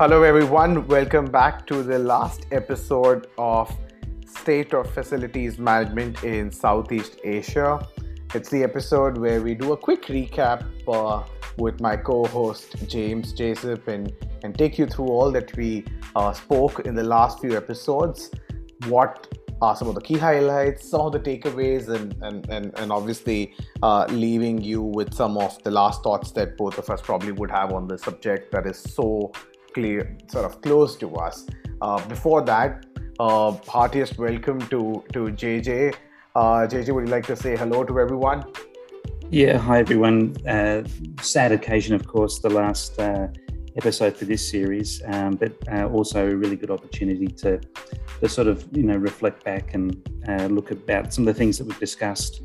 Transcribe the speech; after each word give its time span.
Hello, 0.00 0.22
everyone. 0.22 0.88
Welcome 0.88 1.26
back 1.26 1.66
to 1.66 1.82
the 1.82 1.98
last 1.98 2.46
episode 2.52 3.26
of 3.36 3.70
State 4.24 4.72
of 4.72 4.88
Facilities 4.94 5.58
Management 5.58 6.24
in 6.24 6.50
Southeast 6.50 7.18
Asia. 7.22 7.86
It's 8.34 8.48
the 8.48 8.62
episode 8.62 9.18
where 9.18 9.42
we 9.42 9.54
do 9.54 9.74
a 9.74 9.76
quick 9.76 10.06
recap 10.06 10.64
uh, 10.88 11.22
with 11.58 11.82
my 11.82 11.98
co 11.98 12.24
host 12.24 12.76
James 12.88 13.34
Jessup 13.34 13.88
and, 13.88 14.10
and 14.42 14.56
take 14.56 14.78
you 14.78 14.86
through 14.86 15.08
all 15.08 15.30
that 15.32 15.54
we 15.54 15.84
uh, 16.16 16.32
spoke 16.32 16.80
in 16.86 16.94
the 16.94 17.04
last 17.04 17.40
few 17.40 17.54
episodes. 17.54 18.30
What 18.86 19.28
are 19.60 19.76
some 19.76 19.88
of 19.88 19.94
the 19.94 20.00
key 20.00 20.16
highlights, 20.16 20.88
some 20.88 21.02
of 21.02 21.12
the 21.12 21.20
takeaways, 21.20 21.88
and, 21.88 22.16
and, 22.22 22.48
and, 22.48 22.78
and 22.78 22.90
obviously 22.90 23.54
uh, 23.82 24.06
leaving 24.08 24.62
you 24.62 24.80
with 24.80 25.12
some 25.12 25.36
of 25.36 25.62
the 25.62 25.70
last 25.70 26.02
thoughts 26.02 26.30
that 26.30 26.56
both 26.56 26.78
of 26.78 26.88
us 26.88 27.02
probably 27.02 27.32
would 27.32 27.50
have 27.50 27.70
on 27.74 27.86
the 27.86 27.98
subject 27.98 28.50
that 28.52 28.66
is 28.66 28.78
so 28.78 29.30
clear, 29.72 30.16
sort 30.28 30.44
of 30.44 30.60
close 30.60 30.96
to 30.96 31.14
us. 31.16 31.46
Uh, 31.80 32.06
before 32.08 32.42
that, 32.42 32.86
uh, 33.18 33.52
heartiest 33.66 34.18
welcome 34.18 34.60
to, 34.68 35.04
to 35.12 35.26
JJ. 35.42 35.94
Uh, 36.34 36.66
JJ, 36.66 36.94
would 36.94 37.06
you 37.06 37.10
like 37.10 37.26
to 37.26 37.36
say 37.36 37.56
hello 37.56 37.84
to 37.84 37.98
everyone? 37.98 38.44
Yeah, 39.30 39.58
hi 39.58 39.78
everyone. 39.78 40.36
Uh, 40.46 40.82
sad 41.20 41.52
occasion, 41.52 41.94
of 41.94 42.06
course, 42.06 42.40
the 42.40 42.50
last 42.50 42.98
uh, 42.98 43.28
episode 43.76 44.16
for 44.16 44.24
this 44.24 44.50
series, 44.50 45.02
um, 45.06 45.36
but 45.36 45.52
uh, 45.72 45.86
also 45.86 46.30
a 46.30 46.34
really 46.34 46.56
good 46.56 46.70
opportunity 46.70 47.28
to, 47.28 47.60
to 48.20 48.28
sort 48.28 48.48
of 48.48 48.66
you 48.72 48.82
know 48.82 48.96
reflect 48.96 49.44
back 49.44 49.74
and 49.74 49.96
uh, 50.28 50.46
look 50.46 50.70
about 50.70 51.14
some 51.14 51.26
of 51.26 51.34
the 51.34 51.38
things 51.38 51.58
that 51.58 51.66
we've 51.66 51.78
discussed, 51.78 52.42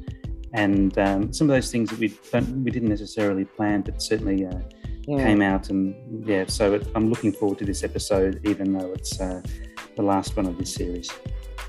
and 0.53 0.97
um, 0.99 1.33
some 1.33 1.49
of 1.49 1.55
those 1.55 1.71
things 1.71 1.89
that 1.89 1.99
we 1.99 2.13
don't, 2.31 2.63
we 2.63 2.71
didn't 2.71 2.89
necessarily 2.89 3.45
plan, 3.45 3.81
but 3.81 4.01
certainly 4.01 4.45
uh, 4.45 4.59
yeah. 5.07 5.23
came 5.23 5.41
out. 5.41 5.69
And 5.69 5.95
yeah, 6.27 6.45
so 6.47 6.73
it, 6.73 6.87
I'm 6.95 7.09
looking 7.09 7.31
forward 7.31 7.59
to 7.59 7.65
this 7.65 7.83
episode, 7.83 8.41
even 8.45 8.73
though 8.73 8.93
it's 8.93 9.19
uh, 9.19 9.41
the 9.95 10.03
last 10.03 10.35
one 10.35 10.45
of 10.45 10.57
this 10.57 10.73
series. 10.73 11.09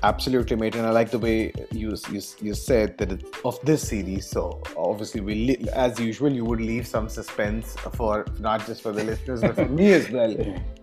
Absolutely, 0.03 0.55
mate, 0.55 0.75
and 0.75 0.85
I 0.85 0.91
like 0.91 1.09
the 1.09 1.17
way 1.17 1.51
you 1.71 1.95
you, 2.11 2.21
you 2.39 2.53
said 2.53 2.99
that 2.99 3.11
it's 3.11 3.23
of 3.43 3.59
this 3.63 3.87
series. 3.87 4.29
So 4.29 4.61
obviously, 4.77 5.21
we 5.21 5.57
as 5.73 5.99
usual, 5.99 6.31
you 6.31 6.45
would 6.45 6.61
leave 6.61 6.85
some 6.85 7.09
suspense 7.09 7.75
for 7.93 8.25
not 8.39 8.67
just 8.67 8.83
for 8.83 8.91
the 8.91 9.03
listeners 9.03 9.41
but 9.41 9.55
for 9.55 9.65
me 9.65 9.93
as 9.93 10.09
well. 10.11 10.35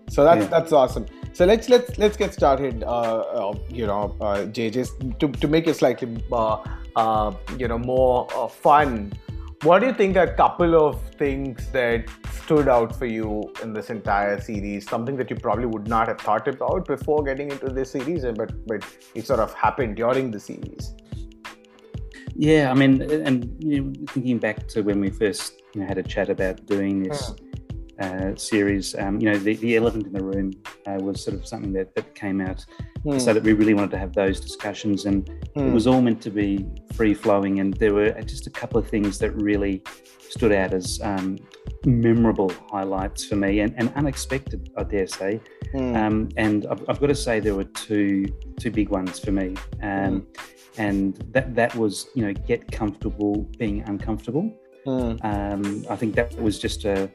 So 0.09 0.25
that's 0.25 0.41
yeah. 0.41 0.47
that's 0.47 0.73
awesome. 0.73 1.05
So 1.31 1.45
let's 1.45 1.69
let's 1.69 1.97
let's 1.97 2.17
get 2.17 2.33
started. 2.33 2.83
Uh, 2.83 2.87
uh, 2.87 3.55
you 3.69 3.87
know, 3.87 4.17
uh, 4.19 4.47
JJ, 4.47 5.17
to 5.19 5.29
to 5.29 5.47
make 5.47 5.67
it 5.67 5.75
slightly 5.75 6.21
uh, 6.33 6.57
uh 6.97 7.33
you 7.57 7.69
know 7.69 7.77
more 7.77 8.27
uh, 8.35 8.47
fun 8.47 9.13
what 9.65 9.79
do 9.79 9.87
you 9.87 9.93
think 9.93 10.15
a 10.15 10.27
couple 10.33 10.75
of 10.75 11.01
things 11.17 11.71
that 11.71 12.05
stood 12.45 12.67
out 12.67 12.95
for 12.95 13.05
you 13.05 13.51
in 13.63 13.73
this 13.73 13.89
entire 13.89 14.39
series? 14.39 14.87
Something 14.87 15.17
that 15.17 15.29
you 15.29 15.35
probably 15.35 15.65
would 15.65 15.87
not 15.87 16.07
have 16.07 16.19
thought 16.19 16.47
about 16.47 16.85
before 16.85 17.23
getting 17.23 17.51
into 17.51 17.69
this 17.69 17.91
series, 17.91 18.25
but 18.41 18.53
but 18.67 18.85
it 19.15 19.25
sort 19.25 19.39
of 19.39 19.53
happened 19.53 19.95
during 19.95 20.31
the 20.31 20.39
series. 20.39 20.93
Yeah, 22.35 22.69
I 22.69 22.73
mean, 22.73 23.01
and 23.29 23.55
you 23.63 23.81
know, 23.81 23.93
thinking 24.09 24.39
back 24.39 24.67
to 24.69 24.81
when 24.81 24.99
we 24.99 25.09
first 25.09 25.61
you 25.73 25.81
know, 25.81 25.87
had 25.87 25.97
a 25.97 26.03
chat 26.03 26.29
about 26.29 26.65
doing 26.65 27.03
this, 27.03 27.29
hmm 27.29 27.44
uh, 27.99 28.35
series. 28.35 28.95
Um, 28.95 29.19
you 29.19 29.31
know, 29.31 29.37
the, 29.37 29.55
the 29.55 29.75
elephant 29.75 30.07
in 30.07 30.13
the 30.13 30.23
room 30.23 30.51
uh, 30.87 30.99
was 31.01 31.23
sort 31.23 31.35
of 31.37 31.47
something 31.47 31.73
that, 31.73 31.95
that 31.95 32.15
came 32.15 32.41
out 32.41 32.65
mm. 33.05 33.19
so 33.19 33.33
that 33.33 33.43
we 33.43 33.53
really 33.53 33.73
wanted 33.73 33.91
to 33.91 33.97
have 33.97 34.13
those 34.13 34.39
discussions. 34.39 35.05
And 35.05 35.25
mm. 35.25 35.37
it 35.55 35.61
hmm. 35.61 35.73
was 35.73 35.87
all 35.87 36.01
meant 36.01 36.21
to 36.23 36.29
be 36.29 36.65
free 36.93 37.13
flowing. 37.13 37.59
And 37.59 37.73
there 37.75 37.93
were 37.93 38.11
just 38.21 38.47
a 38.47 38.49
couple 38.49 38.77
of 38.77 38.87
things 38.87 39.17
that 39.19 39.31
really 39.31 39.83
stood 40.29 40.51
out 40.51 40.73
as 40.73 40.99
um, 41.01 41.37
memorable 41.85 42.51
highlights 42.69 43.25
for 43.25 43.35
me 43.35 43.59
and, 43.61 43.73
and, 43.77 43.93
unexpected, 43.95 44.71
I 44.77 44.83
dare 44.83 45.07
say. 45.07 45.39
Mm. 45.73 45.95
Um, 45.95 46.29
and 46.37 46.65
I've, 46.65 46.83
I've, 46.89 46.99
got 46.99 47.07
to 47.07 47.15
say, 47.15 47.39
there 47.39 47.55
were 47.55 47.63
two 47.63 48.25
two 48.59 48.71
big 48.71 48.89
ones 48.89 49.19
for 49.19 49.31
me. 49.31 49.55
Um, 49.81 50.21
hmm. 50.21 50.81
and 50.81 51.15
that, 51.31 51.55
that 51.55 51.75
was, 51.75 52.09
you 52.15 52.25
know, 52.25 52.33
get 52.33 52.71
comfortable 52.71 53.43
being 53.57 53.81
uncomfortable. 53.83 54.53
Hmm. 54.85 55.15
Um, 55.21 55.85
I 55.89 55.95
think 55.95 56.15
that 56.15 56.39
was 56.39 56.59
just 56.59 56.85
a 56.85 57.09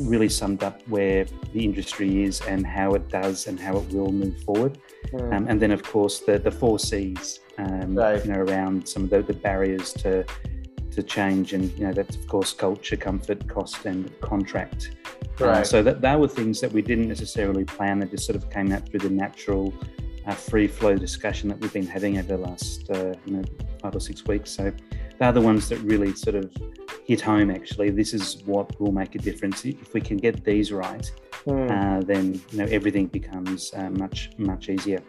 really 0.00 0.28
summed 0.28 0.62
up 0.62 0.80
where 0.88 1.26
the 1.52 1.64
industry 1.64 2.24
is 2.24 2.40
and 2.42 2.66
how 2.66 2.94
it 2.94 3.08
does 3.08 3.46
and 3.46 3.58
how 3.58 3.76
it 3.76 3.88
will 3.92 4.12
move 4.12 4.40
forward. 4.42 4.78
Mm. 5.12 5.36
Um, 5.36 5.46
and 5.48 5.60
then, 5.60 5.70
of 5.70 5.82
course, 5.82 6.20
the, 6.20 6.38
the 6.38 6.50
four 6.50 6.78
C's, 6.78 7.40
um, 7.58 7.94
right. 7.94 8.24
you 8.24 8.32
know, 8.32 8.40
around 8.40 8.88
some 8.88 9.04
of 9.04 9.10
the, 9.10 9.22
the, 9.22 9.34
barriers 9.34 9.92
to 9.94 10.24
to 10.90 11.02
change. 11.02 11.52
And, 11.52 11.70
you 11.78 11.86
know, 11.86 11.92
that's, 11.92 12.16
of 12.16 12.26
course, 12.26 12.52
culture, 12.52 12.96
comfort, 12.96 13.46
cost, 13.48 13.84
and 13.84 14.10
contract. 14.20 14.96
Um, 15.40 15.46
right. 15.46 15.58
Um, 15.58 15.64
so 15.64 15.82
that, 15.82 16.00
that 16.00 16.18
were 16.18 16.28
things 16.28 16.60
that 16.60 16.72
we 16.72 16.82
didn't 16.82 17.08
necessarily 17.08 17.64
plan 17.64 18.00
that 18.00 18.10
just 18.10 18.26
sort 18.26 18.36
of 18.36 18.50
came 18.50 18.72
out 18.72 18.88
through 18.88 19.00
the 19.00 19.10
natural 19.10 19.72
uh, 20.26 20.34
free 20.34 20.66
flow 20.66 20.96
discussion 20.96 21.48
that 21.48 21.60
we've 21.60 21.72
been 21.72 21.86
having 21.86 22.18
over 22.18 22.36
the 22.36 22.38
last, 22.38 22.90
uh, 22.90 23.14
you 23.26 23.36
know, 23.36 23.44
five 23.80 23.94
or 23.94 24.00
six 24.00 24.24
weeks. 24.26 24.50
So 24.50 24.72
they're 25.18 25.32
the 25.32 25.40
ones 25.40 25.68
that 25.68 25.78
really 25.78 26.14
sort 26.14 26.36
of 26.36 26.52
hit 27.08 27.20
home 27.22 27.50
actually. 27.50 27.90
This 27.90 28.12
is 28.12 28.42
what 28.44 28.78
will 28.80 28.92
make 28.92 29.14
a 29.14 29.18
difference. 29.18 29.64
If 29.64 29.94
we 29.94 30.00
can 30.00 30.18
get 30.18 30.44
these 30.44 30.70
right 30.70 31.10
mm. 31.46 31.70
uh, 31.70 32.04
then 32.04 32.40
you 32.50 32.58
know 32.58 32.66
everything 32.78 33.06
becomes 33.06 33.72
uh, 33.74 33.90
much 33.90 34.30
much 34.38 34.68
easier. 34.68 35.02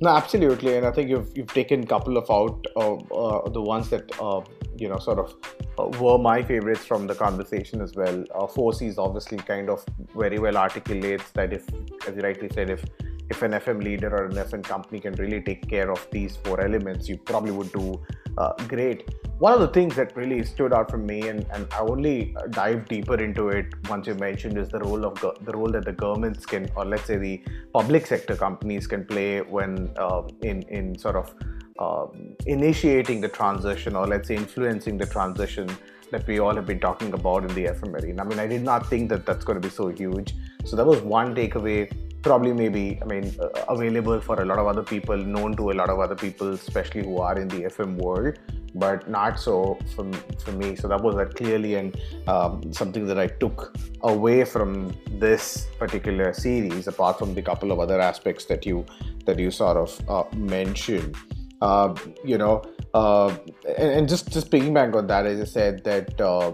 No 0.00 0.10
absolutely. 0.10 0.76
And 0.76 0.86
i 0.86 0.90
think 0.90 1.08
you've 1.08 1.30
you've 1.36 1.54
taken 1.60 1.84
a 1.84 1.86
couple 1.86 2.16
of 2.22 2.30
out 2.30 2.66
uh, 2.76 3.48
the 3.58 3.62
ones 3.62 3.88
that 3.94 4.04
uh, 4.20 4.42
you 4.76 4.88
know 4.90 4.98
sort 4.98 5.18
of 5.18 5.34
uh, 5.78 5.88
were 6.02 6.18
my 6.18 6.42
favorites 6.42 6.84
from 6.84 7.06
the 7.06 7.14
conversation 7.14 7.80
as 7.80 7.94
well. 7.94 8.22
Uh, 8.34 8.46
4c's 8.46 8.98
obviously 8.98 9.38
kind 9.38 9.70
of 9.70 9.84
very 10.14 10.38
well 10.38 10.56
articulates 10.56 11.30
that 11.32 11.52
if 11.52 11.64
as 12.06 12.16
you 12.16 12.22
rightly 12.22 12.50
said 12.52 12.70
if 12.70 12.84
if 13.28 13.42
an 13.42 13.52
FM 13.52 13.82
leader 13.82 14.10
or 14.16 14.26
an 14.26 14.36
FM 14.36 14.62
company 14.62 15.00
can 15.00 15.14
really 15.14 15.40
take 15.40 15.68
care 15.68 15.90
of 15.90 16.06
these 16.12 16.36
four 16.44 16.60
elements, 16.60 17.08
you 17.08 17.16
probably 17.18 17.50
would 17.50 17.72
do 17.72 18.00
uh, 18.38 18.52
great. 18.68 19.08
One 19.38 19.52
of 19.52 19.60
the 19.60 19.68
things 19.68 19.94
that 19.96 20.16
really 20.16 20.42
stood 20.44 20.72
out 20.72 20.90
for 20.90 20.96
me, 20.96 21.28
and, 21.28 21.46
and 21.52 21.68
I 21.70 21.80
only 21.80 22.34
dive 22.50 22.88
deeper 22.88 23.22
into 23.22 23.50
it 23.50 23.66
once 23.86 24.06
you 24.06 24.14
mentioned, 24.14 24.56
is 24.56 24.70
the 24.70 24.78
role 24.78 25.04
of 25.04 25.20
go- 25.20 25.36
the 25.42 25.52
role 25.52 25.70
that 25.72 25.84
the 25.84 25.92
governments 25.92 26.46
can, 26.46 26.70
or 26.74 26.86
let's 26.86 27.04
say 27.04 27.18
the 27.18 27.42
public 27.74 28.06
sector 28.06 28.34
companies 28.34 28.86
can 28.86 29.04
play 29.04 29.42
when 29.42 29.90
uh, 29.98 30.22
in 30.40 30.62
in 30.78 30.98
sort 30.98 31.16
of 31.16 31.34
uh, 31.78 32.06
initiating 32.46 33.20
the 33.20 33.28
transition, 33.28 33.94
or 33.94 34.06
let's 34.06 34.28
say 34.28 34.36
influencing 34.36 34.96
the 34.96 35.04
transition 35.04 35.68
that 36.10 36.26
we 36.26 36.38
all 36.38 36.54
have 36.54 36.64
been 36.64 36.80
talking 36.80 37.12
about 37.12 37.44
in 37.44 37.54
the 37.54 37.66
FM 37.66 37.92
arena. 38.00 38.22
I 38.22 38.24
mean, 38.24 38.38
I 38.38 38.46
did 38.46 38.62
not 38.62 38.88
think 38.88 39.10
that 39.10 39.26
that's 39.26 39.44
going 39.44 39.60
to 39.60 39.68
be 39.68 39.74
so 39.74 39.88
huge. 39.88 40.34
So 40.64 40.76
that 40.76 40.86
was 40.86 41.02
one 41.02 41.34
takeaway 41.34 41.92
probably 42.22 42.52
maybe 42.52 42.98
i 43.02 43.04
mean 43.10 43.26
uh, 43.40 43.48
available 43.74 44.20
for 44.20 44.36
a 44.42 44.44
lot 44.44 44.58
of 44.58 44.66
other 44.66 44.82
people 44.82 45.16
known 45.16 45.54
to 45.60 45.70
a 45.70 45.76
lot 45.80 45.88
of 45.88 46.00
other 46.04 46.16
people 46.16 46.48
especially 46.54 47.02
who 47.08 47.18
are 47.26 47.38
in 47.42 47.46
the 47.54 47.60
fm 47.74 47.94
world 48.06 48.38
but 48.76 49.08
not 49.08 49.38
so 49.38 49.78
for, 49.94 50.10
for 50.44 50.52
me. 50.52 50.76
So 50.76 50.88
that 50.88 51.02
was 51.02 51.14
a 51.16 51.26
clearly 51.26 51.74
and 51.76 51.98
um, 52.28 52.72
something 52.72 53.06
that 53.06 53.18
i 53.18 53.26
took 53.26 53.76
away 54.02 54.44
from 54.44 54.94
this 55.12 55.66
particular 55.78 56.32
series 56.32 56.86
apart 56.86 57.18
from 57.18 57.34
the 57.34 57.42
couple 57.42 57.72
of 57.72 57.80
other 57.80 58.00
aspects 58.00 58.44
that 58.46 58.66
you 58.66 58.84
that 59.24 59.38
you 59.38 59.50
sort 59.50 59.76
of 59.76 59.90
uh, 60.08 60.24
mentioned. 60.36 61.16
Uh, 61.62 61.94
you 62.22 62.36
know 62.36 62.62
uh, 62.92 63.34
and, 63.78 63.90
and, 63.92 64.08
just 64.10 64.30
just 64.30 64.50
piggyback 64.50 64.94
on 64.94 65.06
that 65.06 65.24
as 65.24 65.40
i 65.40 65.44
said 65.44 65.82
that 65.84 66.20
uh, 66.20 66.52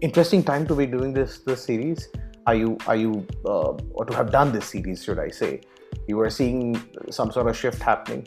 interesting 0.00 0.42
time 0.42 0.66
to 0.66 0.74
be 0.74 0.86
doing 0.86 1.12
this 1.12 1.38
this 1.40 1.64
series. 1.64 2.08
Are 2.46 2.54
you 2.54 2.76
are 2.88 2.96
you 2.96 3.26
uh, 3.46 3.72
or 3.92 4.04
to 4.06 4.14
have 4.16 4.32
done 4.32 4.50
this 4.50 4.66
series 4.66 5.04
should 5.04 5.20
i 5.20 5.28
say? 5.28 5.60
You 6.08 6.18
are 6.20 6.30
seeing 6.30 6.82
some 7.10 7.30
sort 7.30 7.46
of 7.46 7.56
shift 7.56 7.80
happening 7.80 8.26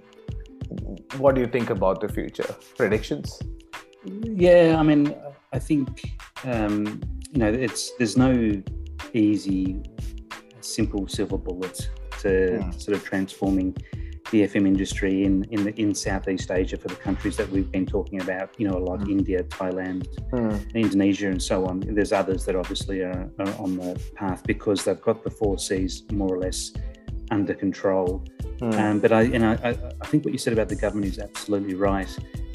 what 1.17 1.35
do 1.35 1.41
you 1.41 1.47
think 1.47 1.69
about 1.69 2.01
the 2.01 2.07
future 2.07 2.55
predictions 2.77 3.39
yeah 4.23 4.75
i 4.77 4.83
mean 4.83 5.15
i 5.53 5.59
think 5.59 6.15
um, 6.45 7.01
you 7.31 7.39
know 7.39 7.51
it's 7.51 7.91
there's 7.97 8.17
no 8.17 8.61
easy 9.13 9.81
simple 10.61 11.07
silver 11.07 11.37
bullet 11.37 11.89
to 12.19 12.29
yeah. 12.29 12.63
Hmm. 12.63 12.71
sort 12.71 12.97
of 12.97 13.03
transforming 13.03 13.75
the 14.33 14.41
FM 14.47 14.65
industry 14.65 15.25
in 15.25 15.43
in, 15.51 15.63
the, 15.63 15.79
in 15.79 15.93
Southeast 15.93 16.49
Asia 16.49 16.75
for 16.75 16.87
the 16.87 16.95
countries 16.95 17.37
that 17.37 17.47
we've 17.49 17.71
been 17.71 17.85
talking 17.85 18.19
about, 18.19 18.49
you 18.57 18.67
know, 18.67 18.77
like 18.77 19.01
mm. 19.01 19.11
India, 19.11 19.43
Thailand, 19.43 20.07
mm. 20.31 20.73
Indonesia, 20.73 21.27
and 21.27 21.41
so 21.41 21.65
on. 21.67 21.81
There's 21.81 22.11
others 22.11 22.43
that 22.45 22.55
obviously 22.55 23.01
are, 23.01 23.29
are, 23.39 23.53
on 23.59 23.77
the 23.77 24.01
path 24.15 24.41
because 24.43 24.83
they've 24.83 24.99
got 25.09 25.23
the 25.23 25.29
four 25.29 25.59
Cs 25.59 26.01
more 26.11 26.33
or 26.35 26.39
less 26.39 26.73
under 27.29 27.53
control. 27.53 28.25
Mm. 28.59 28.79
Um, 28.79 28.99
but 28.99 29.11
I, 29.11 29.21
you 29.21 29.39
know, 29.39 29.57
I, 29.63 29.69
I 29.69 30.05
think 30.07 30.25
what 30.25 30.31
you 30.31 30.37
said 30.37 30.53
about 30.53 30.69
the 30.69 30.75
government 30.75 31.11
is 31.11 31.19
absolutely 31.19 31.75
right. 31.75 32.07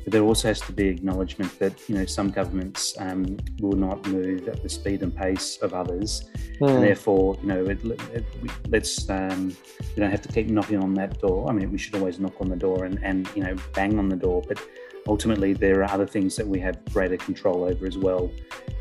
But 0.05 0.13
there 0.13 0.23
also 0.23 0.49
has 0.49 0.61
to 0.63 0.73
be 0.73 0.89
acknowledgement 0.89 1.59
that 1.59 1.87
you 1.89 1.95
know 1.95 2.07
some 2.07 2.31
governments 2.31 2.95
um, 2.99 3.37
will 3.61 3.77
not 3.77 4.07
move 4.07 4.49
at 4.49 4.63
the 4.63 4.69
speed 4.69 5.03
and 5.03 5.15
pace 5.15 5.59
of 5.59 5.75
others, 5.75 6.31
mm. 6.61 6.71
and 6.71 6.83
therefore 6.83 7.37
you 7.43 7.49
know 7.49 7.65
it, 7.67 7.85
it, 7.85 8.25
let's 8.69 9.11
um, 9.11 9.55
we 9.95 10.01
don't 10.01 10.11
have 10.11 10.23
to 10.23 10.33
keep 10.33 10.49
knocking 10.49 10.83
on 10.83 10.95
that 10.95 11.21
door. 11.21 11.49
I 11.51 11.53
mean, 11.53 11.71
we 11.71 11.77
should 11.77 11.95
always 11.95 12.19
knock 12.19 12.41
on 12.41 12.49
the 12.49 12.57
door 12.57 12.85
and, 12.87 12.99
and 13.03 13.29
you 13.37 13.43
know 13.43 13.55
bang 13.75 13.99
on 13.99 14.09
the 14.09 14.17
door, 14.17 14.43
but 14.49 14.59
ultimately 15.07 15.53
there 15.53 15.83
are 15.83 15.91
other 15.91 16.07
things 16.07 16.37
that 16.37 16.47
we 16.47 16.61
have 16.61 16.83
greater 16.87 17.17
control 17.17 17.65
over 17.65 17.87
as 17.87 17.99
well. 17.99 18.31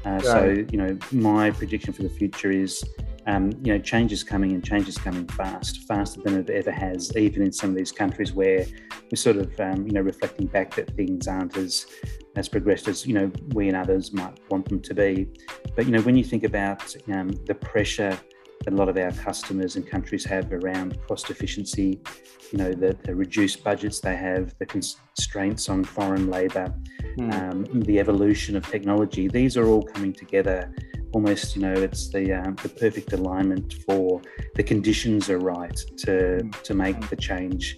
Uh, 0.05 0.11
right. 0.11 0.23
So 0.23 0.65
you 0.71 0.77
know, 0.77 0.97
my 1.11 1.51
prediction 1.51 1.93
for 1.93 2.03
the 2.03 2.09
future 2.09 2.51
is 2.51 2.83
um, 3.27 3.51
you 3.61 3.73
know, 3.73 3.79
change 3.79 4.13
is 4.13 4.23
coming 4.23 4.53
and 4.53 4.63
change 4.63 4.87
is 4.87 4.97
coming 4.97 5.27
fast, 5.27 5.83
faster 5.83 6.21
than 6.21 6.39
it 6.39 6.49
ever 6.49 6.71
has, 6.71 7.15
even 7.17 7.43
in 7.43 7.51
some 7.51 7.69
of 7.69 7.75
these 7.75 7.91
countries 7.91 8.33
where 8.33 8.65
we're 9.11 9.17
sort 9.17 9.35
of, 9.35 9.59
um, 9.59 9.85
you 9.85 9.91
know, 9.91 10.01
reflecting 10.01 10.47
back 10.47 10.73
that 10.75 10.95
things 10.95 11.27
aren't 11.27 11.57
as 11.57 11.85
as 12.37 12.47
progressed 12.47 12.87
as 12.87 13.05
you 13.05 13.15
know 13.15 13.31
we 13.53 13.67
and 13.67 13.75
others 13.75 14.13
might 14.13 14.39
want 14.49 14.69
them 14.69 14.79
to 14.79 14.93
be. 14.93 15.27
But 15.75 15.85
you 15.85 15.91
know, 15.91 16.01
when 16.01 16.15
you 16.15 16.23
think 16.23 16.43
about 16.43 16.95
um, 17.11 17.31
the 17.45 17.55
pressure 17.55 18.17
that 18.63 18.73
a 18.73 18.75
lot 18.75 18.89
of 18.89 18.97
our 18.97 19.11
customers 19.11 19.75
and 19.75 19.85
countries 19.85 20.23
have 20.25 20.51
around 20.53 20.97
cost 21.07 21.29
efficiency, 21.29 22.01
you 22.51 22.57
know, 22.57 22.71
the, 22.71 22.97
the 23.03 23.13
reduced 23.13 23.63
budgets 23.63 23.99
they 23.99 24.15
have, 24.15 24.53
the 24.59 24.65
constraints 24.65 25.69
on 25.69 25.83
foreign 25.83 26.29
labour, 26.29 26.73
mm. 27.19 27.33
um, 27.33 27.81
the 27.81 27.99
evolution 27.99 28.55
of 28.55 28.65
technology, 28.67 29.27
these 29.27 29.57
are 29.57 29.67
all 29.67 29.83
coming 29.83 30.13
together 30.13 30.73
almost 31.13 31.55
you 31.55 31.61
know 31.61 31.73
it's 31.73 32.09
the 32.09 32.33
um, 32.33 32.55
the 32.63 32.69
perfect 32.69 33.13
alignment 33.13 33.73
for 33.87 34.21
the 34.55 34.63
conditions 34.63 35.29
are 35.29 35.39
right 35.39 35.77
to 35.97 36.41
to 36.63 36.73
make 36.73 36.99
the 37.09 37.15
change 37.15 37.77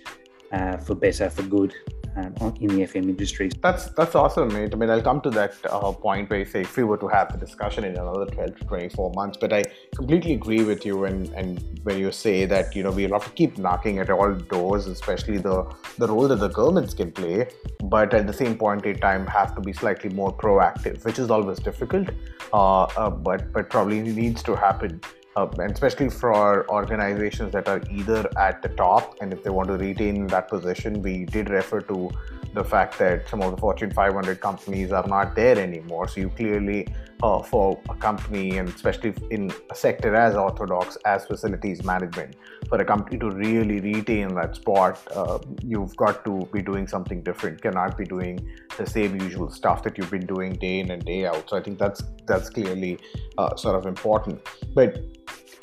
uh, 0.52 0.78
for 0.78 0.96
better 0.96 1.30
for 1.30 1.44
good 1.44 1.74
um, 2.20 2.56
in 2.60 2.68
the 2.76 2.84
FM 2.84 3.10
industry. 3.14 3.50
That's 3.62 3.86
that's 3.92 4.16
awesome, 4.16 4.50
mate. 4.54 4.74
I 4.74 4.78
mean, 4.78 4.90
I'll 4.90 5.02
come 5.02 5.22
to 5.22 5.30
that 5.32 5.54
uh, 5.70 5.92
point 5.92 6.30
where 6.30 6.40
you 6.40 6.46
say 6.46 6.62
if 6.62 6.76
we 6.78 6.84
were 6.84 6.98
to 6.98 7.08
have 7.08 7.32
the 7.32 7.38
discussion 7.38 7.84
in 7.84 7.98
another 7.98 8.26
12 8.26 8.60
to 8.60 8.66
24 8.66 9.12
months, 9.14 9.38
but 9.40 9.54
I 9.54 9.64
completely 9.96 10.34
agree 10.34 10.64
with 10.64 10.86
you 10.86 11.06
and 11.06 11.30
and 11.30 11.80
when 11.84 11.98
you 11.98 12.12
say 12.12 12.46
that 12.46 12.76
you 12.76 12.84
know 12.84 12.92
we'll 12.92 13.14
have 13.14 13.26
to 13.26 13.36
keep 13.42 13.58
knocking 13.58 14.00
at 14.00 14.10
all 14.10 14.34
doors, 14.34 14.88
especially 14.88 15.38
the 15.38 15.58
the 15.98 16.08
role 16.08 16.28
that 16.28 16.40
the 16.40 16.50
governments 16.50 16.94
can 16.94 17.12
play, 17.12 17.48
but 17.84 18.14
at 18.14 18.28
the 18.28 18.34
same 18.34 18.58
point 18.58 18.86
in 18.86 19.00
time 19.00 19.26
have 19.28 19.56
to 19.56 19.62
be 19.62 19.74
slightly 19.74 20.10
more 20.10 20.34
proactive, 20.36 21.04
which 21.06 21.20
is 21.20 21.30
always 21.30 21.60
difficult, 21.60 22.10
uh, 22.54 22.84
uh, 22.84 23.10
but 23.10 23.52
but 23.54 23.70
probably 23.70 24.02
needs 24.02 24.44
to 24.44 24.56
happen 24.56 25.02
uh, 25.40 25.64
and 25.64 25.72
especially 25.72 26.10
for 26.10 26.70
organizations 26.70 27.52
that 27.54 27.68
are 27.68 27.82
either 28.00 28.22
at 28.38 28.62
the 28.62 28.70
top 28.70 29.16
and 29.22 29.32
if 29.32 29.44
they 29.44 29.50
want 29.50 29.68
to 29.68 29.78
retain 29.78 30.28
that 30.28 30.48
position 30.50 31.02
we 31.02 31.26
did 31.26 31.50
refer 31.50 31.82
to 31.82 32.10
the 32.54 32.64
fact 32.64 32.98
that 33.00 33.28
some 33.30 33.42
of 33.42 33.52
the 33.52 33.58
fortune 33.58 33.92
500 33.92 34.42
companies 34.42 34.92
are 34.92 35.08
not 35.08 35.36
there 35.36 35.58
anymore. 35.58 36.08
So 36.08 36.22
you 36.22 36.30
clearly 36.30 36.88
uh, 37.22 37.44
for 37.44 37.80
a 37.90 37.96
company 37.96 38.58
and 38.58 38.70
especially 38.70 39.14
in 39.30 39.52
a 39.70 39.76
sector 39.76 40.16
as 40.16 40.36
orthodox 40.36 40.96
as 41.06 41.26
facilities 41.26 41.84
management 41.84 42.36
for 42.70 42.78
a 42.80 42.86
company 42.86 43.18
to 43.20 43.30
really 43.30 43.82
retain 43.82 44.34
that 44.36 44.56
spot 44.56 45.06
uh, 45.14 45.38
you've 45.62 45.96
got 45.98 46.24
to 46.24 46.48
be 46.54 46.62
doing 46.62 46.88
something 46.88 47.22
different. 47.22 47.62
Cannot 47.62 47.98
be 47.98 48.06
doing 48.06 48.50
the 48.78 48.86
same 48.86 49.20
usual 49.20 49.52
stuff 49.52 49.84
that 49.84 49.98
you've 49.98 50.12
been 50.12 50.26
doing 50.26 50.54
day 50.54 50.80
in 50.80 50.92
and 50.92 51.04
day 51.06 51.26
out. 51.26 51.50
So 51.50 51.58
i 51.58 51.62
think 51.62 51.78
that's 51.78 52.02
that's 52.26 52.50
clearly 52.50 53.00
uh, 53.38 53.56
sort 53.56 53.76
of 53.76 53.86
important. 53.86 54.40
But 54.74 55.04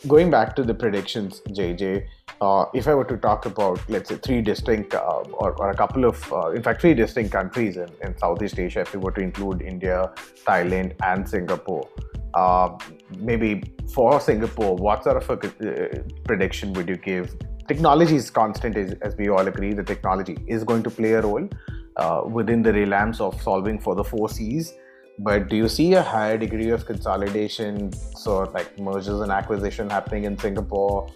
going 0.06 0.30
back 0.30 0.54
to 0.54 0.62
the 0.62 0.74
predictions 0.74 1.42
jj 1.50 2.06
uh, 2.40 2.66
if 2.74 2.86
I 2.86 2.94
were 2.94 3.04
to 3.04 3.16
talk 3.16 3.46
about, 3.46 3.80
let's 3.88 4.10
say, 4.10 4.16
three 4.16 4.42
distinct 4.42 4.94
uh, 4.94 4.98
or, 4.98 5.52
or, 5.52 5.70
a 5.70 5.74
couple 5.74 6.04
of, 6.04 6.32
uh, 6.32 6.50
in 6.50 6.62
fact, 6.62 6.82
three 6.82 6.92
distinct 6.92 7.32
countries 7.32 7.76
in, 7.76 7.88
in 8.02 8.16
Southeast 8.18 8.58
Asia, 8.58 8.80
if 8.80 8.92
we 8.92 9.00
were 9.00 9.12
to 9.12 9.20
include 9.22 9.62
India, 9.62 10.12
Thailand, 10.46 10.94
and 11.02 11.26
Singapore, 11.28 11.88
uh, 12.34 12.76
maybe 13.18 13.62
for 13.94 14.20
Singapore, 14.20 14.76
what 14.76 15.04
sort 15.04 15.16
of 15.16 15.30
a 15.30 15.34
uh, 15.34 16.02
prediction 16.24 16.72
would 16.74 16.88
you 16.88 16.96
give? 16.96 17.34
Technology 17.68 18.16
is 18.16 18.30
constant, 18.30 18.76
as, 18.76 18.92
as, 19.00 19.16
we 19.16 19.28
all 19.28 19.46
agree, 19.48 19.72
the 19.72 19.82
technology 19.82 20.36
is 20.46 20.62
going 20.62 20.82
to 20.82 20.90
play 20.90 21.12
a 21.12 21.22
role 21.22 21.48
uh, 21.96 22.22
within 22.26 22.62
the 22.62 22.72
realms 22.72 23.20
of 23.20 23.40
solving 23.40 23.78
for 23.78 23.94
the 23.94 24.04
four 24.04 24.28
C's. 24.28 24.74
But 25.18 25.48
do 25.48 25.56
you 25.56 25.68
see 25.68 25.94
a 25.94 26.02
higher 26.02 26.36
degree 26.36 26.70
of 26.70 26.84
consolidation, 26.84 27.92
so 27.92 28.42
like 28.52 28.78
mergers 28.78 29.20
and 29.20 29.32
acquisition 29.32 29.88
happening 29.88 30.24
in 30.24 30.38
Singapore? 30.38 31.08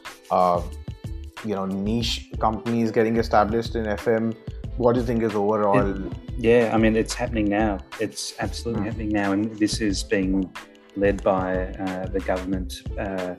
you 1.44 1.54
know 1.54 1.66
niche 1.66 2.30
companies 2.38 2.90
getting 2.90 3.16
established 3.16 3.74
in 3.76 3.84
FM. 3.84 4.34
What 4.76 4.94
do 4.94 5.00
you 5.00 5.06
think 5.06 5.22
is 5.22 5.34
overall? 5.34 5.78
It, 5.78 6.12
yeah, 6.38 6.70
I 6.72 6.78
mean 6.78 6.96
it's 6.96 7.14
happening 7.14 7.48
now. 7.48 7.78
It's 7.98 8.34
absolutely 8.38 8.82
mm. 8.82 8.86
happening 8.86 9.08
now, 9.10 9.32
and 9.32 9.56
this 9.58 9.80
is 9.80 10.02
being 10.02 10.50
led 10.96 11.22
by 11.22 11.66
uh, 11.66 12.06
the 12.06 12.20
government 12.20 12.82
uh, 12.98 13.34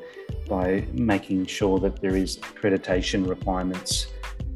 by 0.47 0.85
making 0.93 1.45
sure 1.45 1.79
that 1.79 2.01
there 2.01 2.15
is 2.15 2.37
accreditation 2.39 3.27
requirements 3.27 4.07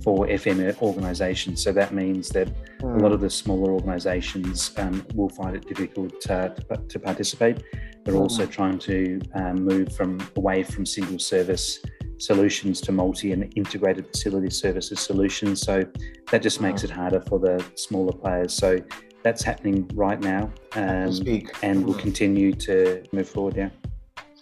for 0.05 0.27
FM 0.27 0.79
organisations. 0.83 1.63
So 1.63 1.71
that 1.71 1.91
means 1.91 2.29
that 2.29 2.47
mm. 2.79 2.99
a 2.99 3.03
lot 3.03 3.11
of 3.11 3.21
the 3.21 3.29
smaller 3.29 3.71
organisations 3.73 4.71
um, 4.77 5.03
will 5.15 5.29
find 5.29 5.55
it 5.55 5.67
difficult 5.67 6.21
to, 6.21 6.55
to 6.87 6.99
participate. 6.99 7.63
They're 8.03 8.13
mm. 8.13 8.21
also 8.21 8.45
trying 8.45 8.77
to 8.79 9.19
um, 9.33 9.55
move 9.55 9.95
from 9.95 10.11
away 10.35 10.61
from 10.61 10.85
single 10.85 11.17
service 11.17 11.79
solutions 12.19 12.79
to 12.81 12.91
multi 12.91 13.31
and 13.31 13.51
integrated 13.57 14.07
facility 14.07 14.51
services 14.51 14.99
solutions. 14.99 15.61
So 15.61 15.83
that 16.29 16.43
just 16.43 16.61
makes 16.61 16.83
it 16.83 16.91
harder 16.91 17.21
for 17.21 17.39
the 17.39 17.65
smaller 17.73 18.13
players. 18.13 18.53
So 18.53 18.77
that's 19.23 19.43
happening 19.43 19.89
right 19.95 20.21
now 20.21 20.51
um, 20.73 21.19
and 21.63 21.83
will 21.83 21.95
continue 21.95 22.53
to 22.53 23.03
move 23.11 23.27
forward. 23.27 23.55
Yeah. 23.57 23.69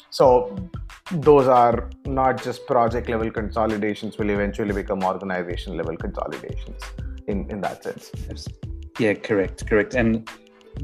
So 0.09 0.55
those 1.13 1.47
are 1.47 1.89
not 2.05 2.43
just 2.43 2.65
project 2.65 3.09
level 3.09 3.29
consolidations, 3.31 4.17
will 4.17 4.29
eventually 4.29 4.73
become 4.73 5.03
organization 5.03 5.77
level 5.77 5.95
consolidations 5.95 6.81
in, 7.27 7.49
in 7.49 7.61
that 7.61 7.83
sense. 7.83 8.11
Yeah, 8.99 9.13
correct, 9.13 9.67
correct. 9.67 9.95
And 9.95 10.29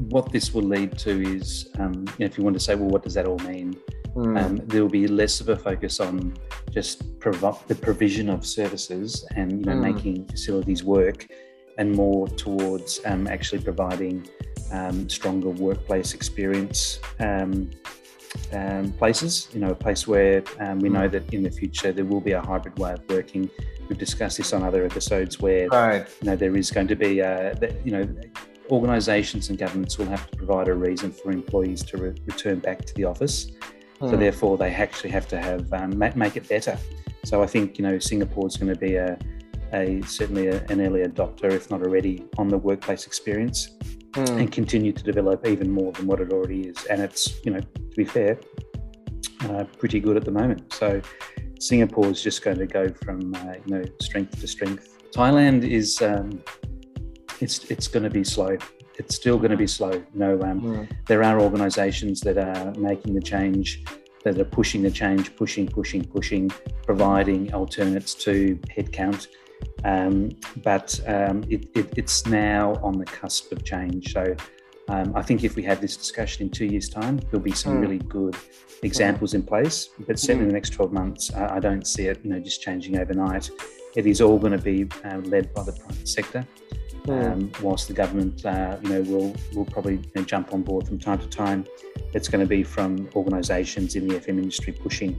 what 0.08 0.32
this 0.32 0.54
will 0.54 0.62
lead 0.62 0.96
to 0.98 1.10
is, 1.36 1.70
um, 1.78 1.92
you 1.92 2.20
know, 2.20 2.26
if 2.26 2.38
you 2.38 2.44
want 2.44 2.54
to 2.54 2.60
say, 2.60 2.74
well, 2.74 2.88
what 2.88 3.02
does 3.02 3.14
that 3.14 3.26
all 3.26 3.38
mean? 3.40 3.76
Mm. 4.14 4.42
Um, 4.42 4.56
there 4.66 4.82
will 4.82 4.90
be 4.90 5.06
less 5.06 5.40
of 5.40 5.48
a 5.48 5.56
focus 5.56 6.00
on 6.00 6.34
just 6.70 7.20
prov- 7.20 7.64
the 7.68 7.74
provision 7.74 8.28
of 8.28 8.44
services 8.44 9.24
and 9.36 9.52
you 9.52 9.64
know 9.66 9.76
mm. 9.76 9.94
making 9.94 10.26
facilities 10.26 10.82
work, 10.82 11.28
and 11.78 11.92
more 11.92 12.26
towards 12.26 13.00
um, 13.04 13.28
actually 13.28 13.62
providing 13.62 14.28
um, 14.72 15.08
stronger 15.08 15.50
workplace 15.50 16.12
experience 16.12 16.98
um, 18.52 18.92
places. 18.92 19.48
You 19.52 19.60
know, 19.60 19.70
a 19.70 19.74
place 19.74 20.06
where 20.06 20.42
um, 20.60 20.80
we 20.80 20.88
know 20.88 21.08
mm. 21.08 21.12
that 21.12 21.32
in 21.34 21.42
the 21.42 21.50
future 21.50 21.92
there 21.92 22.04
will 22.04 22.20
be 22.20 22.32
a 22.32 22.40
hybrid 22.40 22.78
way 22.78 22.92
of 22.92 23.02
working. 23.08 23.50
We've 23.88 23.98
discussed 23.98 24.38
this 24.38 24.52
on 24.52 24.62
other 24.62 24.84
episodes 24.84 25.40
where 25.40 25.68
right. 25.68 26.06
you 26.20 26.30
know 26.30 26.36
there 26.36 26.56
is 26.56 26.70
going 26.70 26.88
to 26.88 26.96
be 26.96 27.22
uh, 27.22 27.54
you 27.84 27.92
know 27.92 28.08
organisations 28.70 29.48
and 29.48 29.58
governments 29.58 29.98
will 29.98 30.06
have 30.06 30.30
to 30.30 30.36
provide 30.36 30.68
a 30.68 30.74
reason 30.74 31.10
for 31.10 31.32
employees 31.32 31.82
to 31.82 31.96
re- 31.96 32.14
return 32.26 32.60
back 32.60 32.84
to 32.84 32.94
the 32.94 33.04
office. 33.04 33.50
So 34.00 34.08
hmm. 34.08 34.20
therefore, 34.20 34.56
they 34.56 34.70
actually 34.70 35.10
have 35.10 35.28
to 35.28 35.40
have 35.40 35.72
um, 35.72 35.98
make 35.98 36.36
it 36.36 36.48
better. 36.48 36.78
So 37.24 37.42
I 37.42 37.46
think 37.46 37.78
you 37.78 37.84
know 37.84 37.98
Singapore 37.98 38.46
is 38.46 38.56
going 38.56 38.72
to 38.72 38.78
be 38.78 38.94
a, 38.94 39.18
a 39.72 40.00
certainly 40.02 40.48
a, 40.48 40.64
an 40.66 40.80
early 40.80 41.02
adopter, 41.02 41.52
if 41.52 41.70
not 41.70 41.82
already, 41.82 42.24
on 42.38 42.48
the 42.48 42.56
workplace 42.58 43.06
experience, 43.06 43.76
mm. 44.12 44.28
and 44.38 44.50
continue 44.50 44.92
to 44.92 45.02
develop 45.02 45.46
even 45.46 45.70
more 45.70 45.92
than 45.92 46.06
what 46.06 46.20
it 46.20 46.32
already 46.32 46.68
is. 46.68 46.86
And 46.86 47.02
it's 47.02 47.44
you 47.44 47.52
know 47.52 47.60
be 48.04 48.10
fair, 48.18 48.38
uh, 49.48 49.64
pretty 49.78 50.00
good 50.00 50.16
at 50.16 50.24
the 50.24 50.30
moment. 50.30 50.72
So 50.72 51.00
Singapore 51.58 52.06
is 52.06 52.22
just 52.22 52.42
going 52.42 52.58
to 52.58 52.66
go 52.66 52.88
from 53.04 53.34
uh, 53.34 53.54
you 53.64 53.74
know 53.74 53.84
strength 54.00 54.40
to 54.40 54.46
strength. 54.46 54.98
Thailand 55.14 55.68
is 55.68 56.00
um, 56.02 56.42
it's 57.40 57.64
it's 57.70 57.88
going 57.88 58.04
to 58.04 58.14
be 58.20 58.24
slow 58.24 58.56
it's 59.00 59.16
still 59.16 59.38
going 59.38 59.50
to 59.50 59.56
be 59.56 59.66
slow. 59.66 59.92
You 59.92 60.20
know, 60.22 60.34
um, 60.42 60.60
mm. 60.60 60.92
there 61.06 61.24
are 61.24 61.40
organisations 61.40 62.20
that 62.20 62.36
are 62.36 62.72
making 62.78 63.14
the 63.14 63.22
change, 63.22 63.82
that 64.24 64.38
are 64.38 64.44
pushing 64.44 64.82
the 64.82 64.90
change, 64.90 65.34
pushing, 65.36 65.66
pushing, 65.66 66.04
pushing, 66.04 66.50
providing 66.84 67.52
alternates 67.54 68.12
to 68.26 68.56
headcount. 68.76 69.26
Um, 69.84 70.30
but 70.62 71.00
um, 71.06 71.44
it, 71.48 71.62
it, 71.74 71.86
it's 71.96 72.26
now 72.26 72.74
on 72.82 72.98
the 72.98 73.06
cusp 73.06 73.52
of 73.52 73.64
change. 73.64 74.12
So 74.12 74.36
um, 74.90 75.12
I 75.14 75.22
think 75.22 75.44
if 75.44 75.54
we 75.54 75.62
have 75.62 75.80
this 75.80 75.96
discussion 75.96 76.42
in 76.42 76.50
two 76.50 76.66
years' 76.66 76.88
time, 76.88 77.18
there'll 77.18 77.38
be 77.38 77.52
some 77.52 77.76
mm. 77.76 77.80
really 77.80 77.98
good 77.98 78.36
examples 78.82 79.34
in 79.34 79.42
place. 79.44 79.88
But 80.00 80.18
certainly 80.18 80.42
in 80.42 80.48
the 80.48 80.54
next 80.54 80.70
12 80.70 80.92
months, 80.92 81.32
I, 81.32 81.56
I, 81.56 81.60
don't 81.60 81.86
see 81.86 82.06
it, 82.06 82.18
you 82.24 82.30
know, 82.30 82.40
just 82.40 82.60
changing 82.60 82.98
overnight. 82.98 83.50
It 83.94 84.06
is 84.06 84.20
all 84.20 84.36
going 84.36 84.52
to 84.52 84.58
be 84.58 84.88
uh, 85.04 85.18
led 85.18 85.54
by 85.54 85.62
the 85.62 85.72
private 85.72 86.08
sector. 86.08 86.44
Mm. 87.04 87.32
Um, 87.32 87.52
whilst 87.62 87.86
the 87.86 87.94
government, 87.94 88.44
uh, 88.44 88.78
you 88.82 88.88
know, 88.90 89.02
will 89.02 89.34
will 89.54 89.64
probably 89.64 89.94
you 89.94 90.12
know, 90.16 90.22
jump 90.22 90.52
on 90.52 90.62
board 90.62 90.86
from 90.86 90.98
time 90.98 91.18
to 91.18 91.28
time, 91.28 91.64
it's 92.12 92.28
going 92.28 92.44
to 92.44 92.48
be 92.48 92.62
from 92.62 93.08
organisations 93.14 93.94
in 93.96 94.06
the 94.06 94.16
FM 94.16 94.38
industry 94.38 94.72
pushing 94.72 95.18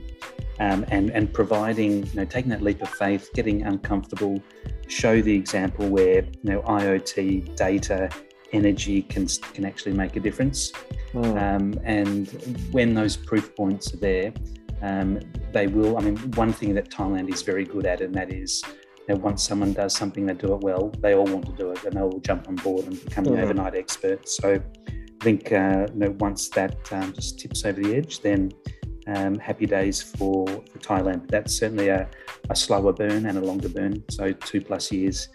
um, 0.60 0.86
and 0.90 1.10
and 1.10 1.34
providing, 1.34 2.06
you 2.06 2.16
know, 2.16 2.26
taking 2.26 2.52
that 2.52 2.62
leap 2.62 2.82
of 2.84 2.90
faith, 2.90 3.30
getting 3.34 3.64
uncomfortable, 3.64 4.44
show 4.88 5.22
the 5.22 5.34
example 5.34 5.88
where 5.88 6.24
you 6.44 6.52
know 6.52 6.62
IoT 6.62 7.56
data, 7.56 8.10
energy 8.54 9.02
can 9.04 9.28
can 9.54 9.66
actually 9.66 9.94
make 9.94 10.16
a 10.16 10.20
difference, 10.20 10.72
mm. 11.14 11.42
um, 11.42 11.80
and 11.84 12.30
when 12.72 12.94
those 12.94 13.18
proof 13.18 13.56
points 13.56 13.94
are 13.94 13.98
there. 13.98 14.34
Um, 14.84 15.20
they 15.52 15.68
will. 15.68 15.96
I 16.00 16.02
mean, 16.02 16.18
one 16.32 16.52
thing 16.52 16.74
that 16.74 16.90
Thailand 16.90 17.32
is 17.32 17.44
very 17.44 17.66
good 17.66 17.86
at, 17.86 18.02
and 18.02 18.16
that 18.16 18.34
is 18.34 18.64
know, 19.12 19.22
once 19.22 19.44
someone 19.44 19.74
does 19.74 19.96
something, 19.96 20.26
they 20.26 20.34
do 20.34 20.54
it 20.54 20.62
well, 20.62 20.90
they 21.00 21.16
all 21.16 21.26
want 21.26 21.46
to 21.46 21.52
do 21.54 21.72
it 21.72 21.84
and 21.84 21.94
they 21.94 22.02
all 22.02 22.20
jump 22.20 22.48
on 22.48 22.56
board 22.56 22.86
and 22.86 23.04
become 23.04 23.26
mm-hmm. 23.26 23.42
overnight 23.42 23.76
experts. 23.76 24.38
So 24.38 24.56
I 24.56 25.24
think 25.24 25.52
uh, 25.52 25.88
you 25.94 26.00
know, 26.00 26.16
once 26.20 26.50
that 26.50 26.92
um, 26.92 27.14
just 27.14 27.40
tips 27.40 27.66
over 27.66 27.82
the 27.82 27.96
edge, 27.96 28.22
then 28.22 28.52
um, 29.08 29.38
happy 29.38 29.66
days 29.66 30.02
for, 30.02 30.46
for 30.48 30.80
Thailand. 30.80 31.22
But 31.22 31.32
that's 31.32 31.58
certainly 31.58 31.90
a, 31.90 32.10
a 32.50 32.56
slower 32.56 32.94
burn 32.94 33.26
and 33.26 33.38
a 33.38 33.42
longer 33.42 33.70
burn, 33.70 34.04
so 34.10 34.32
two 34.32 34.62
plus 34.62 34.92
years, 34.92 35.30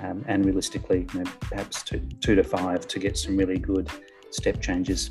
um, 0.00 0.24
and 0.26 0.44
realistically, 0.44 1.06
you 1.12 1.20
know, 1.20 1.30
perhaps 1.40 1.82
two, 1.82 2.00
two 2.20 2.34
to 2.34 2.42
five 2.42 2.86
to 2.88 2.98
get 2.98 3.16
some 3.16 3.36
really 3.36 3.58
good 3.58 3.90
step 4.30 4.60
changes. 4.60 5.10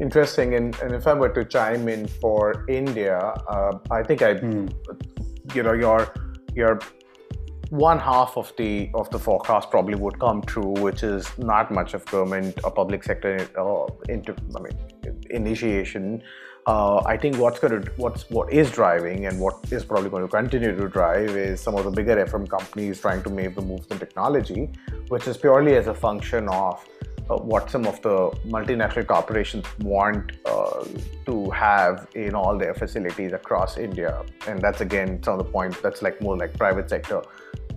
Interesting. 0.00 0.54
And, 0.54 0.76
and 0.80 0.94
if 0.94 1.06
I 1.06 1.14
were 1.14 1.28
to 1.30 1.44
chime 1.44 1.88
in 1.88 2.06
for 2.06 2.66
India, 2.68 3.18
uh, 3.18 3.78
I 3.90 4.02
think 4.02 4.22
I, 4.22 4.34
mm. 4.34 4.72
you 5.54 5.62
know, 5.62 5.72
your 5.72 6.12
your 6.54 6.80
one 7.70 7.98
half 7.98 8.36
of 8.36 8.52
the 8.56 8.90
of 8.94 9.08
the 9.10 9.18
forecast 9.18 9.70
probably 9.70 9.94
would 9.94 10.18
come 10.18 10.42
true, 10.42 10.74
which 10.80 11.02
is 11.02 11.26
not 11.38 11.70
much 11.70 11.94
of 11.94 12.04
government 12.06 12.58
or 12.64 12.70
public 12.70 13.02
sector 13.04 13.48
uh, 13.56 13.86
into 14.08 14.34
I 14.56 14.60
mean 14.60 14.76
initiation. 15.30 16.22
Uh, 16.66 17.02
I 17.04 17.18
think 17.18 17.36
what's 17.36 17.58
going 17.58 17.82
to 17.82 17.90
what's 17.96 18.30
what 18.30 18.50
is 18.50 18.70
driving 18.70 19.26
and 19.26 19.38
what 19.38 19.56
is 19.70 19.84
probably 19.84 20.08
going 20.08 20.22
to 20.22 20.28
continue 20.28 20.74
to 20.74 20.88
drive 20.88 21.36
is 21.36 21.60
some 21.60 21.74
of 21.74 21.84
the 21.84 21.90
bigger 21.90 22.16
FM 22.24 22.48
companies 22.48 23.02
trying 23.02 23.22
to 23.22 23.30
make 23.30 23.54
the 23.54 23.60
moves 23.60 23.86
in 23.88 23.98
technology, 23.98 24.70
which 25.08 25.28
is 25.28 25.36
purely 25.36 25.76
as 25.76 25.88
a 25.88 25.94
function 25.94 26.48
of 26.48 26.82
uh, 27.28 27.36
what 27.36 27.70
some 27.70 27.86
of 27.86 28.00
the 28.00 28.30
multinational 28.46 29.06
corporations 29.06 29.66
want 29.80 30.32
uh, 30.46 30.84
to 31.26 31.50
have 31.50 32.06
in 32.14 32.34
all 32.34 32.56
their 32.56 32.72
facilities 32.72 33.34
across 33.34 33.76
India. 33.76 34.24
And 34.48 34.62
that's 34.62 34.80
again 34.80 35.22
some 35.22 35.38
of 35.38 35.44
the 35.44 35.52
points 35.52 35.82
that's 35.82 36.00
like 36.00 36.22
more 36.22 36.36
like 36.36 36.56
private 36.56 36.88
sector. 36.88 37.20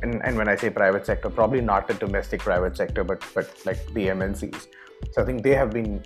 And, 0.01 0.23
and 0.23 0.37
when 0.37 0.47
I 0.47 0.55
say 0.55 0.69
private 0.69 1.05
sector, 1.05 1.29
probably 1.29 1.59
not 1.59 1.89
the 1.89 1.95
domestic 1.95 2.39
private 2.39 2.77
sector, 2.77 3.03
but 3.03 3.21
but 3.35 3.49
like 3.65 3.85
the 3.87 4.07
MNCs. 4.07 4.67
So 5.11 5.21
I 5.21 5.25
think 5.25 5.43
they 5.43 5.55
have 5.55 5.71
been 5.71 6.03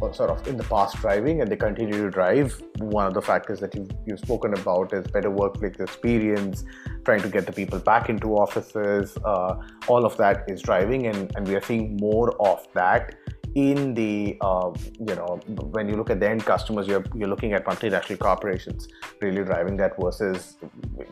uh, 0.00 0.12
sort 0.12 0.30
of 0.30 0.46
in 0.46 0.56
the 0.56 0.64
past 0.64 0.96
driving 0.96 1.40
and 1.40 1.50
they 1.50 1.56
continue 1.56 2.02
to 2.02 2.10
drive. 2.10 2.60
One 2.78 3.06
of 3.06 3.14
the 3.14 3.22
factors 3.22 3.60
that 3.60 3.74
you've, 3.74 3.90
you've 4.06 4.18
spoken 4.18 4.54
about 4.54 4.92
is 4.92 5.06
better 5.06 5.30
workplace 5.30 5.78
experience, 5.78 6.64
trying 7.04 7.22
to 7.22 7.28
get 7.28 7.46
the 7.46 7.52
people 7.52 7.78
back 7.78 8.08
into 8.08 8.34
offices. 8.36 9.16
Uh, 9.24 9.56
all 9.88 10.04
of 10.04 10.16
that 10.16 10.44
is 10.48 10.62
driving, 10.62 11.06
and, 11.06 11.34
and 11.36 11.46
we 11.46 11.54
are 11.54 11.62
seeing 11.62 11.96
more 11.96 12.34
of 12.42 12.66
that 12.74 13.14
in 13.54 13.92
the 13.94 14.36
uh, 14.40 14.72
you 14.98 15.14
know 15.14 15.38
when 15.72 15.88
you 15.88 15.94
look 15.94 16.08
at 16.08 16.20
the 16.20 16.28
end 16.28 16.44
customers 16.44 16.86
you're, 16.86 17.04
you're 17.14 17.28
looking 17.28 17.52
at 17.52 17.66
multinational 17.66 18.18
corporations 18.18 18.88
really 19.20 19.44
driving 19.44 19.76
that 19.76 19.92
versus 20.00 20.56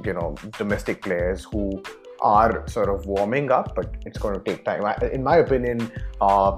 you 0.05 0.15
know 0.15 0.35
domestic 0.57 1.03
players 1.03 1.45
who 1.45 1.83
are 2.23 2.67
sort 2.67 2.89
of 2.89 3.05
warming 3.05 3.51
up 3.51 3.75
but 3.75 3.95
it's 4.07 4.19
going 4.19 4.35
to 4.35 4.41
take 4.41 4.65
time 4.65 4.83
in 5.13 5.23
my 5.23 5.37
opinion 5.37 5.93
uh, 6.23 6.57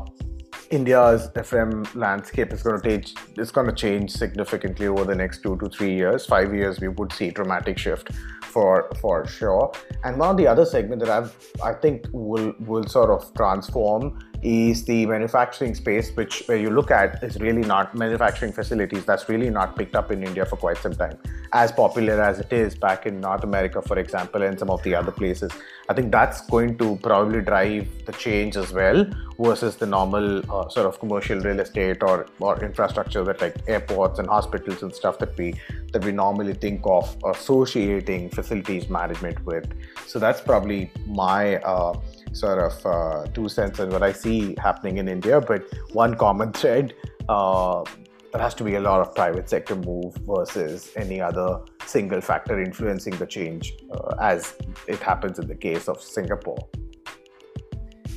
India's 0.72 1.28
FM 1.34 1.94
landscape 1.94 2.50
is 2.50 2.62
going 2.62 2.80
to 2.80 2.88
change. 2.88 3.14
It's 3.36 3.50
going 3.50 3.66
to 3.66 3.74
change 3.74 4.10
significantly 4.10 4.86
over 4.86 5.04
the 5.04 5.14
next 5.14 5.42
two 5.42 5.58
to 5.58 5.68
three 5.68 5.94
years. 5.94 6.24
Five 6.24 6.54
years, 6.54 6.80
we 6.80 6.88
would 6.88 7.12
see 7.12 7.30
dramatic 7.30 7.76
shift 7.76 8.08
for 8.44 8.90
for 8.98 9.26
sure. 9.26 9.70
And 10.02 10.18
one 10.18 10.30
of 10.30 10.38
the 10.38 10.46
other 10.46 10.64
segment 10.64 11.00
that 11.00 11.10
I've 11.10 11.36
I 11.62 11.74
think 11.74 12.06
will 12.10 12.54
will 12.60 12.86
sort 12.86 13.10
of 13.10 13.34
transform 13.34 14.18
is 14.42 14.84
the 14.84 15.06
manufacturing 15.06 15.74
space, 15.74 16.10
which 16.16 16.42
where 16.46 16.56
you 16.56 16.70
look 16.70 16.90
at 16.90 17.22
is 17.22 17.38
really 17.40 17.62
not 17.62 17.94
manufacturing 17.94 18.52
facilities. 18.52 19.04
That's 19.04 19.28
really 19.28 19.50
not 19.50 19.76
picked 19.76 19.94
up 19.94 20.10
in 20.10 20.22
India 20.24 20.44
for 20.44 20.56
quite 20.56 20.78
some 20.78 20.94
time. 20.94 21.18
As 21.52 21.70
popular 21.70 22.20
as 22.20 22.40
it 22.40 22.52
is 22.52 22.74
back 22.74 23.06
in 23.06 23.20
North 23.20 23.44
America, 23.44 23.80
for 23.80 23.98
example, 23.98 24.42
and 24.42 24.58
some 24.58 24.70
of 24.70 24.82
the 24.82 24.94
other 24.94 25.12
places, 25.12 25.52
I 25.88 25.94
think 25.94 26.10
that's 26.10 26.40
going 26.46 26.76
to 26.78 26.96
probably 26.96 27.40
drive 27.40 27.88
the 28.04 28.12
change 28.12 28.56
as 28.56 28.72
well 28.72 29.06
versus 29.38 29.76
the 29.76 29.86
normal 29.86 30.38
uh, 30.50 30.68
sort 30.68 30.86
of 30.86 30.98
commercial 30.98 31.38
real 31.38 31.60
estate 31.60 32.02
or 32.02 32.26
or 32.40 32.62
infrastructure 32.64 33.22
that 33.24 33.40
like 33.40 33.56
airports 33.68 34.18
and 34.18 34.28
hospitals 34.28 34.82
and 34.82 34.94
stuff 34.94 35.18
that 35.18 35.36
we 35.36 35.54
that 35.92 36.04
we 36.04 36.10
normally 36.10 36.54
think 36.54 36.80
of 36.84 37.16
associating 37.24 38.28
facilities 38.30 38.88
management 38.88 39.44
with. 39.44 39.72
So 40.06 40.18
that's 40.18 40.40
probably 40.40 40.90
my. 41.06 41.56
Uh, 41.58 42.00
sort 42.32 42.58
of 42.58 42.86
uh, 42.86 43.26
two 43.32 43.48
cents 43.48 43.80
on 43.80 43.90
what 43.90 44.02
I 44.02 44.12
see 44.12 44.56
happening 44.58 44.98
in 44.98 45.08
India. 45.08 45.40
But 45.40 45.64
one 45.92 46.14
common 46.14 46.52
thread 46.52 46.94
uh, 47.28 47.84
there 48.32 48.40
has 48.40 48.54
to 48.54 48.64
be 48.64 48.76
a 48.76 48.80
lot 48.80 49.00
of 49.00 49.14
private 49.14 49.48
sector 49.48 49.76
move 49.76 50.14
versus 50.26 50.90
any 50.96 51.20
other 51.20 51.60
single 51.84 52.20
factor 52.20 52.62
influencing 52.62 53.14
the 53.16 53.26
change, 53.26 53.74
uh, 53.92 54.14
as 54.20 54.56
it 54.88 54.98
happens 55.00 55.38
in 55.38 55.46
the 55.46 55.54
case 55.54 55.86
of 55.86 56.00
Singapore. 56.00 56.66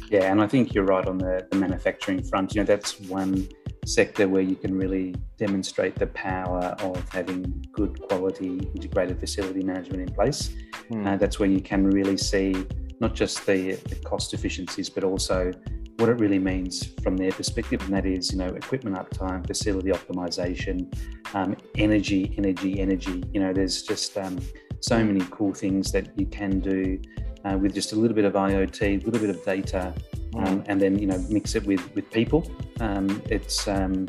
Yeah, 0.10 0.32
and 0.32 0.42
I 0.42 0.48
think 0.48 0.74
you're 0.74 0.86
right 0.86 1.06
on 1.06 1.18
the, 1.18 1.46
the 1.52 1.58
manufacturing 1.58 2.24
front. 2.24 2.56
You 2.56 2.62
know, 2.62 2.66
that's 2.66 3.00
one 3.02 3.50
sector 3.86 4.28
where 4.28 4.42
you 4.42 4.56
can 4.56 4.78
really 4.78 5.16
demonstrate 5.38 5.96
the 5.96 6.08
power 6.08 6.76
of 6.80 7.10
having 7.10 7.66
good 7.74 8.02
quality 8.08 8.60
integrated 8.74 9.20
facility 9.20 9.64
management 9.64 10.08
in 10.08 10.16
place. 10.16 10.56
Mm. 10.92 11.06
Uh, 11.06 11.18
that's 11.18 11.40
where 11.40 11.50
you 11.50 11.60
can 11.60 11.90
really 11.90 12.18
see 12.18 12.66
not 13.00 13.16
just 13.16 13.46
the, 13.46 13.74
the 13.74 13.96
cost 14.04 14.34
efficiencies, 14.34 14.90
but 14.90 15.04
also 15.04 15.52
what 15.98 16.10
it 16.10 16.20
really 16.20 16.40
means 16.40 16.94
from 17.04 17.16
their 17.16 17.32
perspective, 17.32 17.82
and 17.82 17.94
that 17.94 18.06
is, 18.06 18.32
you 18.32 18.38
know, 18.38 18.48
equipment 18.48 18.98
uptime, 18.98 19.46
facility 19.48 19.90
optimization, 19.90 20.94
um, 21.34 21.56
energy, 21.78 22.34
energy, 22.38 22.80
energy. 22.80 23.24
You 23.34 23.40
know, 23.40 23.54
there's 23.54 23.84
just 23.84 24.18
um, 24.18 24.40
so 24.82 25.04
many 25.04 25.26
cool 25.32 25.54
things 25.54 25.92
that 25.94 26.18
you 26.20 26.26
can 26.26 26.60
do 26.60 27.00
uh, 27.46 27.58
with 27.58 27.74
just 27.74 27.94
a 27.94 27.96
little 27.96 28.16
bit 28.16 28.26
of 28.26 28.34
IoT, 28.34 29.02
a 29.02 29.06
little 29.06 29.26
bit 29.26 29.30
of 29.30 29.44
data, 29.46 29.94
um, 30.36 30.64
and 30.68 30.82
then 30.82 31.00
you 31.00 31.08
know 31.08 31.18
mix 31.30 31.56
it 31.56 31.66
with 31.66 31.94
with 31.96 32.10
people. 32.12 32.50
Um, 32.82 33.22
it's 33.30 33.68
um, 33.68 34.08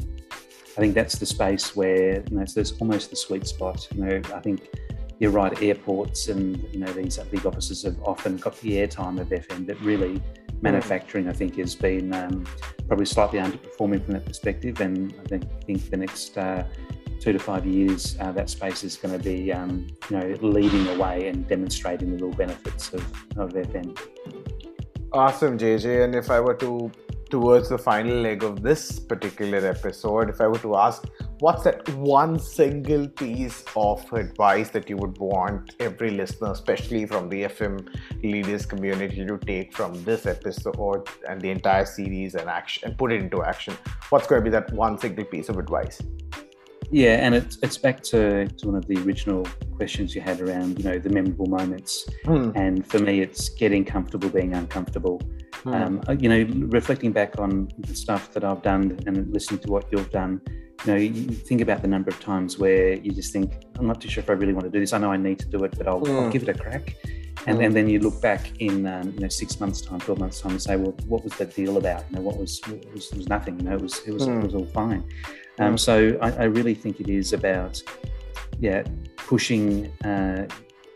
I 0.76 0.80
think 0.80 0.94
that's 0.94 1.18
the 1.18 1.26
space 1.26 1.76
where 1.76 2.22
you 2.28 2.36
know, 2.36 2.44
there's 2.54 2.72
almost 2.80 3.10
the 3.10 3.16
sweet 3.16 3.46
spot. 3.46 3.86
You 3.94 4.04
know, 4.04 4.20
I 4.34 4.40
think 4.40 4.68
you're 5.18 5.30
right, 5.30 5.62
airports 5.62 6.28
and 6.28 6.62
you 6.72 6.78
know 6.78 6.92
these 6.92 7.18
big 7.18 7.46
offices 7.46 7.82
have 7.82 7.96
often 8.02 8.36
got 8.36 8.58
the 8.60 8.72
airtime 8.72 9.20
of 9.20 9.28
FM, 9.28 9.66
but 9.66 9.80
really 9.80 10.22
manufacturing, 10.62 11.28
I 11.28 11.32
think, 11.32 11.56
has 11.56 11.74
been 11.74 12.12
um, 12.14 12.44
probably 12.86 13.06
slightly 13.06 13.38
underperforming 13.38 14.04
from 14.04 14.14
that 14.14 14.26
perspective. 14.26 14.80
And 14.80 15.14
I 15.24 15.28
think, 15.28 15.44
think 15.64 15.90
the 15.90 15.96
next 15.96 16.36
uh, 16.36 16.64
two 17.20 17.32
to 17.32 17.38
five 17.38 17.66
years, 17.66 18.16
uh, 18.20 18.32
that 18.32 18.50
space 18.50 18.84
is 18.84 18.96
going 18.96 19.16
to 19.16 19.22
be, 19.22 19.52
um, 19.52 19.86
you 20.10 20.18
know, 20.18 20.36
leading 20.40 20.84
the 20.84 20.98
way 20.98 21.28
and 21.28 21.46
demonstrating 21.46 22.16
the 22.16 22.24
real 22.24 22.34
benefits 22.34 22.92
of, 22.92 23.00
of 23.36 23.52
FM. 23.52 23.98
Awesome, 25.12 25.58
JJ. 25.58 26.04
And 26.04 26.14
if 26.14 26.30
I 26.30 26.40
were 26.40 26.54
to 26.54 26.90
towards 27.30 27.68
the 27.68 27.78
final 27.78 28.16
leg 28.16 28.42
of 28.42 28.62
this 28.62 28.98
particular 28.98 29.66
episode, 29.66 30.30
if 30.30 30.40
I 30.40 30.46
were 30.46 30.58
to 30.58 30.76
ask, 30.76 31.04
what's 31.40 31.64
that 31.64 31.88
one 31.90 32.38
single 32.38 33.08
piece 33.08 33.64
of 33.74 34.04
advice 34.12 34.70
that 34.70 34.88
you 34.88 34.96
would 34.96 35.18
want 35.18 35.74
every 35.80 36.10
listener, 36.10 36.52
especially 36.52 37.06
from 37.06 37.28
the 37.28 37.44
FM 37.44 37.88
leaders 38.22 38.64
community, 38.64 39.24
to 39.26 39.38
take 39.38 39.74
from 39.74 40.02
this 40.04 40.26
episode 40.26 41.08
and 41.28 41.40
the 41.40 41.50
entire 41.50 41.84
series 41.84 42.34
and 42.34 42.48
action 42.48 42.88
and 42.88 42.98
put 42.98 43.12
it 43.12 43.20
into 43.20 43.42
action? 43.42 43.76
What's 44.10 44.26
going 44.26 44.42
to 44.42 44.44
be 44.44 44.50
that 44.50 44.72
one 44.72 44.98
single 44.98 45.24
piece 45.24 45.48
of 45.48 45.58
advice? 45.58 46.00
Yeah, 46.90 47.14
and 47.14 47.34
it's 47.34 47.58
it's 47.62 47.76
back 47.76 48.00
to, 48.04 48.46
to 48.46 48.66
one 48.66 48.76
of 48.76 48.86
the 48.86 48.98
original 49.02 49.44
questions 49.74 50.14
you 50.14 50.20
had 50.20 50.40
around, 50.40 50.78
you 50.78 50.84
know, 50.84 50.98
the 50.98 51.10
memorable 51.10 51.46
moments. 51.46 52.08
Hmm. 52.24 52.52
And 52.54 52.86
for 52.86 53.00
me, 53.00 53.20
it's 53.20 53.48
getting 53.48 53.84
comfortable 53.84 54.28
being 54.28 54.54
uncomfortable. 54.54 55.20
Hmm. 55.66 55.74
Um, 55.74 56.00
uh, 56.08 56.12
you 56.12 56.28
know, 56.28 56.46
reflecting 56.68 57.10
back 57.10 57.40
on 57.40 57.68
the 57.76 57.94
stuff 57.94 58.32
that 58.34 58.44
I've 58.44 58.62
done 58.62 59.00
and 59.06 59.32
listening 59.32 59.58
to 59.62 59.68
what 59.72 59.90
you've 59.90 60.12
done, 60.12 60.40
you 60.84 60.92
know, 60.92 60.96
you 60.96 61.32
think 61.32 61.60
about 61.60 61.82
the 61.82 61.88
number 61.88 62.08
of 62.08 62.20
times 62.20 62.56
where 62.56 62.94
you 62.94 63.10
just 63.10 63.32
think, 63.32 63.64
I'm 63.76 63.88
not 63.88 64.00
too 64.00 64.08
sure 64.08 64.22
if 64.22 64.30
I 64.30 64.34
really 64.34 64.52
want 64.52 64.66
to 64.66 64.70
do 64.70 64.78
this. 64.78 64.92
I 64.92 64.98
know 64.98 65.10
I 65.10 65.16
need 65.16 65.40
to 65.40 65.46
do 65.48 65.64
it, 65.64 65.76
but 65.76 65.88
I'll, 65.88 66.06
I'll 66.06 66.24
hmm. 66.24 66.30
give 66.30 66.44
it 66.44 66.48
a 66.50 66.54
crack. 66.54 66.94
And, 67.48 67.60
and, 67.60 67.74
then 67.74 67.88
you 67.88 67.98
look 67.98 68.20
back 68.22 68.60
in 68.60 68.86
um, 68.86 69.12
you 69.12 69.20
know 69.20 69.28
six 69.28 69.58
months 69.58 69.80
time, 69.80 70.00
twelve 70.00 70.20
months 70.20 70.40
time, 70.40 70.52
and 70.52 70.62
say, 70.62 70.76
well, 70.76 70.94
what 71.06 71.22
was 71.24 71.32
the 71.34 71.46
deal 71.46 71.76
about? 71.78 72.04
You 72.10 72.16
know, 72.16 72.22
what 72.22 72.36
was 72.36 72.60
it 72.68 72.92
was, 72.92 73.10
it 73.10 73.18
was 73.18 73.28
nothing. 73.28 73.58
You 73.58 73.66
know, 73.66 73.76
it 73.76 73.82
was 73.82 73.98
it 74.06 74.12
was, 74.12 74.26
it 74.26 74.42
was 74.42 74.54
all 74.54 74.66
fine. 74.66 75.04
Um, 75.58 75.78
so 75.78 76.18
I, 76.20 76.30
I, 76.32 76.44
really 76.44 76.74
think 76.74 77.00
it 77.00 77.08
is 77.08 77.32
about, 77.32 77.80
yeah, 78.58 78.82
pushing 79.16 79.92
uh, 80.04 80.48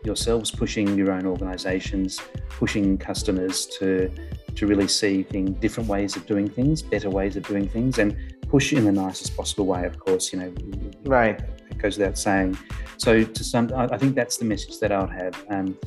yourselves, 0.03 0.51
pushing 0.51 0.97
your 0.97 1.11
own 1.11 1.25
organisations, 1.25 2.19
pushing 2.49 2.97
customers 2.97 3.65
to 3.79 4.11
to 4.55 4.67
really 4.67 4.87
see 4.87 5.23
things, 5.23 5.51
different 5.59 5.89
ways 5.89 6.15
of 6.15 6.25
doing 6.25 6.49
things, 6.49 6.81
better 6.81 7.09
ways 7.09 7.35
of 7.35 7.47
doing 7.47 7.67
things, 7.67 7.97
and 7.99 8.17
push 8.47 8.73
in 8.73 8.85
the 8.85 8.91
nicest 8.91 9.35
possible 9.35 9.65
way. 9.65 9.85
Of 9.85 9.99
course, 9.99 10.33
you 10.33 10.39
know, 10.39 10.53
right. 11.03 11.39
It 11.69 11.77
goes 11.77 11.97
without 11.97 12.17
saying. 12.17 12.57
So 12.97 13.23
to 13.23 13.43
sum, 13.43 13.71
I 13.75 13.97
think 13.97 14.15
that's 14.15 14.37
the 14.37 14.45
message 14.45 14.79
that 14.79 14.91
I 14.91 15.01
would 15.01 15.09
have. 15.09 15.45
Um, 15.49 15.77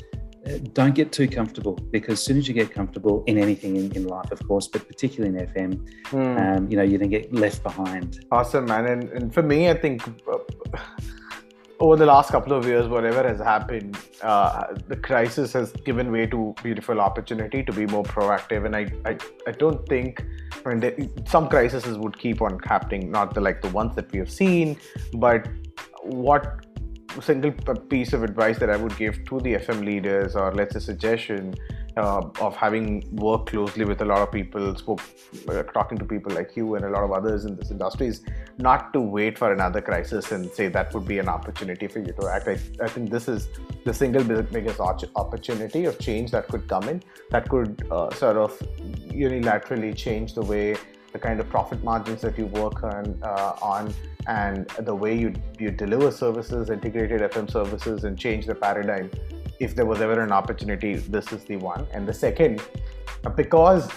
don't 0.73 0.93
get 0.93 1.11
too 1.11 1.27
comfortable 1.27 1.73
because 1.91 2.19
as 2.19 2.23
soon 2.23 2.37
as 2.37 2.47
you 2.47 2.53
get 2.53 2.71
comfortable 2.71 3.23
in 3.25 3.39
anything 3.39 3.77
in, 3.77 3.91
in 3.93 4.07
life, 4.07 4.31
of 4.31 4.45
course, 4.47 4.67
but 4.67 4.87
particularly 4.87 5.37
in 5.37 5.47
FM, 5.47 5.89
mm. 6.09 6.57
um, 6.57 6.69
you 6.69 6.77
know, 6.77 6.83
you're 6.83 6.99
going 6.99 7.09
to 7.09 7.19
get 7.19 7.33
left 7.33 7.63
behind. 7.63 8.23
Awesome, 8.31 8.65
man. 8.65 8.85
And, 8.85 9.09
and 9.09 9.33
for 9.33 9.41
me, 9.41 9.69
I 9.69 9.73
think 9.73 10.03
uh, 10.31 10.37
over 11.79 11.95
the 11.95 12.05
last 12.05 12.31
couple 12.31 12.53
of 12.53 12.65
years, 12.65 12.87
whatever 12.87 13.27
has 13.27 13.39
happened, 13.39 13.97
uh, 14.21 14.73
the 14.87 14.95
crisis 14.95 15.53
has 15.53 15.71
given 15.71 16.11
way 16.11 16.25
to 16.25 16.55
beautiful 16.63 17.01
opportunity 17.01 17.63
to 17.63 17.71
be 17.73 17.85
more 17.87 18.03
proactive. 18.03 18.65
And 18.65 18.75
I, 18.75 18.91
I, 19.05 19.17
I 19.47 19.51
don't 19.51 19.85
think, 19.87 20.23
I 20.65 20.73
mean, 20.73 21.11
some 21.25 21.49
crises 21.49 21.97
would 21.97 22.17
keep 22.17 22.41
on 22.41 22.59
happening, 22.59 23.11
not 23.11 23.33
the 23.33 23.41
like 23.41 23.61
the 23.61 23.69
ones 23.69 23.95
that 23.95 24.11
we 24.11 24.19
have 24.19 24.31
seen, 24.31 24.77
but 25.13 25.47
what 26.03 26.65
single 27.21 27.51
piece 27.89 28.13
of 28.13 28.23
advice 28.23 28.57
that 28.59 28.69
I 28.69 28.77
would 28.77 28.95
give 28.97 29.25
to 29.25 29.39
the 29.39 29.55
FM 29.55 29.85
leaders, 29.85 30.35
or 30.35 30.53
let's 30.53 30.73
say 30.73 30.79
suggestion 30.79 31.55
uh, 31.97 32.27
of 32.41 32.55
having 32.55 33.03
worked 33.15 33.49
closely 33.49 33.85
with 33.85 34.01
a 34.01 34.05
lot 34.05 34.21
of 34.21 34.31
people, 34.31 34.75
spoke, 34.75 35.01
uh, 35.47 35.63
talking 35.63 35.97
to 35.97 36.05
people 36.05 36.33
like 36.33 36.55
you 36.55 36.75
and 36.75 36.85
a 36.85 36.89
lot 36.89 37.03
of 37.03 37.11
others 37.11 37.45
in 37.45 37.55
this 37.55 37.71
industry, 37.71 38.07
is 38.07 38.21
not 38.57 38.91
to 38.93 38.99
wait 38.99 39.37
for 39.37 39.53
another 39.53 39.81
crisis 39.81 40.31
and 40.31 40.51
say 40.51 40.67
that 40.67 40.93
would 40.93 41.07
be 41.07 41.19
an 41.19 41.29
opportunity 41.29 41.87
for 41.87 41.99
you 41.99 42.13
to 42.19 42.27
act. 42.27 42.47
I, 42.47 42.57
I 42.83 42.87
think 42.87 43.09
this 43.09 43.27
is 43.27 43.47
the 43.85 43.93
single 43.93 44.23
biggest 44.23 44.79
opportunity 44.79 45.85
of 45.85 45.99
change 45.99 46.31
that 46.31 46.47
could 46.47 46.67
come 46.67 46.89
in, 46.89 47.01
that 47.31 47.49
could 47.49 47.87
uh, 47.91 48.13
sort 48.13 48.37
of 48.37 48.57
unilaterally 49.07 49.95
change 49.95 50.33
the 50.33 50.41
way 50.43 50.75
the 51.13 51.19
kind 51.19 51.39
of 51.39 51.49
profit 51.49 51.81
margins 51.81 52.21
that 52.21 52.37
you 52.37 52.45
work 52.47 52.83
on, 52.83 53.17
uh, 53.23 53.55
on 53.61 53.93
and 54.27 54.67
the 54.79 54.93
way 54.93 55.17
you, 55.17 55.33
you 55.57 55.71
deliver 55.71 56.11
services, 56.11 56.69
integrated 56.69 57.21
FM 57.21 57.49
services, 57.49 58.03
and 58.03 58.17
change 58.17 58.45
the 58.45 58.55
paradigm 58.55 59.09
if 59.59 59.75
there 59.75 59.85
was 59.85 60.01
ever 60.01 60.21
an 60.21 60.31
opportunity, 60.31 60.95
this 60.95 61.31
is 61.31 61.43
the 61.45 61.57
one. 61.57 61.87
And 61.93 62.07
the 62.07 62.13
second, 62.13 62.61
because 63.35 63.89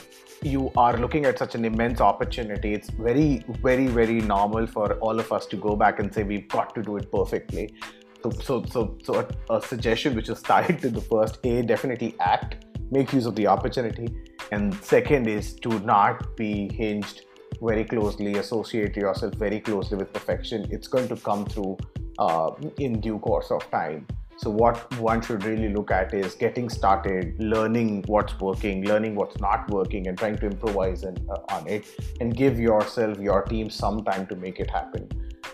you 0.42 0.70
are 0.76 0.96
looking 0.96 1.24
at 1.24 1.38
such 1.38 1.54
an 1.54 1.64
immense 1.64 2.00
opportunity, 2.00 2.72
it's 2.72 2.90
very, 2.90 3.44
very, 3.62 3.86
very 3.88 4.20
normal 4.20 4.66
for 4.66 4.94
all 4.94 5.18
of 5.18 5.32
us 5.32 5.46
to 5.46 5.56
go 5.56 5.76
back 5.76 5.98
and 5.98 6.12
say 6.12 6.22
we've 6.22 6.48
got 6.48 6.74
to 6.74 6.82
do 6.82 6.96
it 6.96 7.10
perfectly. 7.10 7.74
So, 8.22 8.30
so, 8.30 8.64
so, 8.70 8.98
so 9.02 9.26
a, 9.48 9.54
a 9.54 9.62
suggestion 9.62 10.14
which 10.14 10.28
is 10.28 10.42
tied 10.50 10.80
to 10.82 10.90
the 10.90 11.00
first: 11.00 11.38
a 11.44 11.62
definitely 11.62 12.14
act, 12.20 12.64
make 12.90 13.12
use 13.12 13.26
of 13.26 13.34
the 13.36 13.46
opportunity, 13.46 14.08
and 14.52 14.74
second 14.82 15.28
is 15.28 15.54
to 15.60 15.78
not 15.80 16.36
be 16.36 16.72
hinged 16.72 17.22
very 17.62 17.84
closely, 17.84 18.34
associate 18.34 18.96
yourself 18.96 19.34
very 19.34 19.60
closely 19.60 19.96
with 19.96 20.12
perfection. 20.12 20.66
It's 20.70 20.88
going 20.88 21.08
to 21.08 21.16
come 21.16 21.46
through 21.46 21.78
uh, 22.18 22.50
in 22.78 23.00
due 23.00 23.18
course 23.18 23.50
of 23.50 23.68
time. 23.70 24.06
So, 24.38 24.50
what 24.50 24.96
one 25.00 25.20
should 25.20 25.44
really 25.44 25.68
look 25.68 25.90
at 25.90 26.14
is 26.14 26.34
getting 26.34 26.68
started, 26.68 27.34
learning 27.42 28.04
what's 28.06 28.38
working, 28.38 28.84
learning 28.84 29.16
what's 29.16 29.40
not 29.40 29.68
working, 29.68 30.06
and 30.06 30.16
trying 30.16 30.38
to 30.38 30.46
improvise 30.46 31.02
uh, 31.04 31.10
on 31.48 31.66
it, 31.66 31.86
and 32.20 32.36
give 32.36 32.60
yourself, 32.60 33.18
your 33.18 33.42
team, 33.42 33.68
some 33.68 34.04
time 34.04 34.28
to 34.28 34.36
make 34.36 34.60
it 34.60 34.70
happen. 34.70 35.08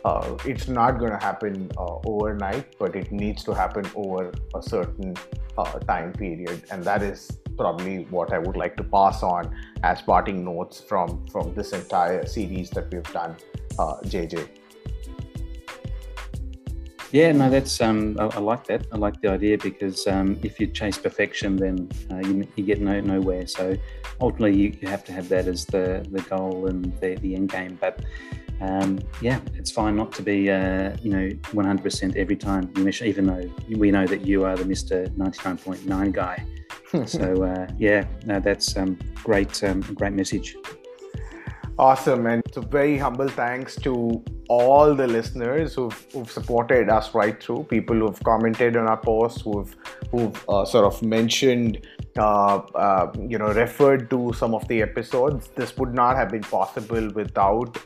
Uh, 0.05 0.37
it's 0.45 0.69
not 0.69 0.99
going 0.99 1.13
to 1.13 1.17
happen 1.17 1.71
uh, 1.79 1.97
overnight, 2.05 2.77
but 2.79 2.95
it 2.95 3.11
needs 3.11 3.43
to 3.45 3.55
happen 3.55 3.91
over 3.95 4.31
a 4.55 4.63
certain 4.63 5.17
uh, 5.57 5.79
time 5.93 6.13
period, 6.13 6.65
and 6.71 6.85
that 6.85 7.03
is 7.03 7.39
probably 7.57 8.05
what 8.11 8.35
I 8.35 8.39
would 8.39 8.59
like 8.59 8.77
to 8.77 8.85
pass 8.85 9.23
on 9.23 9.57
as 9.83 10.03
parting 10.03 10.45
notes 10.45 10.79
from 10.79 11.27
from 11.29 11.55
this 11.55 11.73
entire 11.73 12.27
series 12.27 12.69
that 12.71 12.93
we've 12.93 13.13
done, 13.15 13.35
JJ. 13.79 14.64
Yeah, 17.15 17.31
no, 17.31 17.49
that's 17.49 17.81
um, 17.81 18.17
I, 18.19 18.25
I, 18.25 18.39
like 18.41 18.67
that. 18.67 18.89
I 18.91 18.97
like 18.97 19.21
the 19.21 19.29
idea 19.29 19.57
because 19.57 20.05
um, 20.09 20.37
if 20.43 20.59
you 20.59 20.67
chase 20.67 20.99
perfection, 20.99 21.55
then 21.55 21.89
uh, 22.11 22.19
you, 22.27 22.45
you, 22.57 22.65
get 22.65 22.81
no, 22.81 23.01
nowhere. 23.01 23.47
So 23.47 23.77
ultimately, 24.21 24.61
you, 24.61 24.77
you, 24.81 24.89
have 24.89 25.05
to 25.05 25.13
have 25.13 25.29
that 25.29 25.47
as 25.47 25.65
the, 25.65 26.05
the 26.11 26.23
goal 26.23 26.67
and 26.67 26.93
the, 27.01 27.15
the 27.15 27.37
end 27.37 27.51
game. 27.51 27.79
But 27.81 28.01
um, 28.61 28.99
yeah, 29.21 29.39
it's 29.55 29.71
fine 29.71 29.95
not 29.95 30.11
to 30.15 30.23
be 30.23 30.51
uh, 30.51 30.97
you 31.03 31.11
know 31.11 31.29
100% 31.53 32.17
every 32.17 32.35
time 32.35 32.73
you 32.77 32.83
measure, 32.83 33.05
even 33.05 33.27
though 33.27 33.49
we 33.69 33.93
know 33.93 34.09
that 34.09 34.27
you 34.27 34.45
are 34.45 34.57
the 34.57 34.65
Mister 34.65 35.07
99.9 35.07 36.13
guy. 36.13 36.45
so 37.07 37.45
uh, 37.45 37.69
yeah, 37.79 38.09
no, 38.27 38.41
that's 38.41 38.77
um, 38.77 38.99
great, 39.23 39.63
um, 39.63 39.83
great 39.83 40.15
message. 40.15 40.57
Awesome, 41.77 42.27
and 42.27 42.41
it's 42.47 42.57
a 42.57 42.61
very 42.61 42.97
humble 42.97 43.27
thanks 43.27 43.75
to 43.77 44.23
all 44.49 44.95
the 44.95 45.09
listeners 45.09 45.75
who've, 45.75 46.07
who've 46.13 46.31
supported 46.31 46.89
us 46.89 47.13
right 47.15 47.43
through. 47.43 47.65
People 47.65 47.97
who've 47.97 48.23
commented 48.23 48.77
on 48.77 48.87
our 48.87 48.97
posts, 48.97 49.41
who've 49.41 49.75
who've 50.13 50.49
uh, 50.49 50.65
sort 50.65 50.85
of 50.85 51.03
mentioned, 51.03 51.85
uh, 52.17 52.59
uh, 52.59 53.13
you 53.29 53.39
know, 53.39 53.49
referred 53.49 54.09
to 54.11 54.33
some 54.35 54.55
of 54.55 54.69
the 54.69 54.83
episodes. 54.83 55.49
This 55.57 55.77
would 55.77 55.93
not 55.93 56.17
have 56.17 56.29
been 56.29 56.45
possible 56.45 57.11
without 57.13 57.77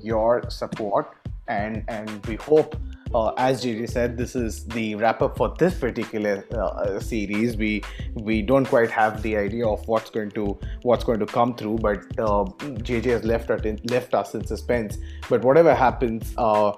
your 0.00 0.48
support, 0.48 1.14
and 1.46 1.84
and 1.88 2.24
we 2.24 2.36
hope 2.36 2.76
uh, 3.14 3.32
as 3.38 3.64
JJ 3.64 3.88
said, 3.90 4.16
this 4.16 4.34
is 4.34 4.64
the 4.64 4.96
wrap 4.96 5.22
up 5.22 5.36
for 5.36 5.54
this 5.56 5.78
particular 5.78 6.44
uh, 6.52 6.98
series. 6.98 7.56
We 7.56 7.82
we 8.14 8.42
don't 8.42 8.66
quite 8.66 8.90
have 8.90 9.22
the 9.22 9.36
idea 9.36 9.66
of 9.66 9.86
what's 9.86 10.10
going 10.10 10.32
to 10.32 10.58
what's 10.82 11.04
going 11.04 11.20
to 11.20 11.26
come 11.26 11.54
through, 11.54 11.78
but 11.78 11.98
uh, 12.18 12.44
JJ 12.88 13.04
has 13.04 13.24
left 13.24 13.50
us 13.50 13.64
in, 13.64 13.80
left 13.84 14.14
us 14.14 14.34
in 14.34 14.44
suspense. 14.44 14.98
But 15.28 15.44
whatever 15.44 15.74
happens, 15.74 16.34
uh, 16.36 16.72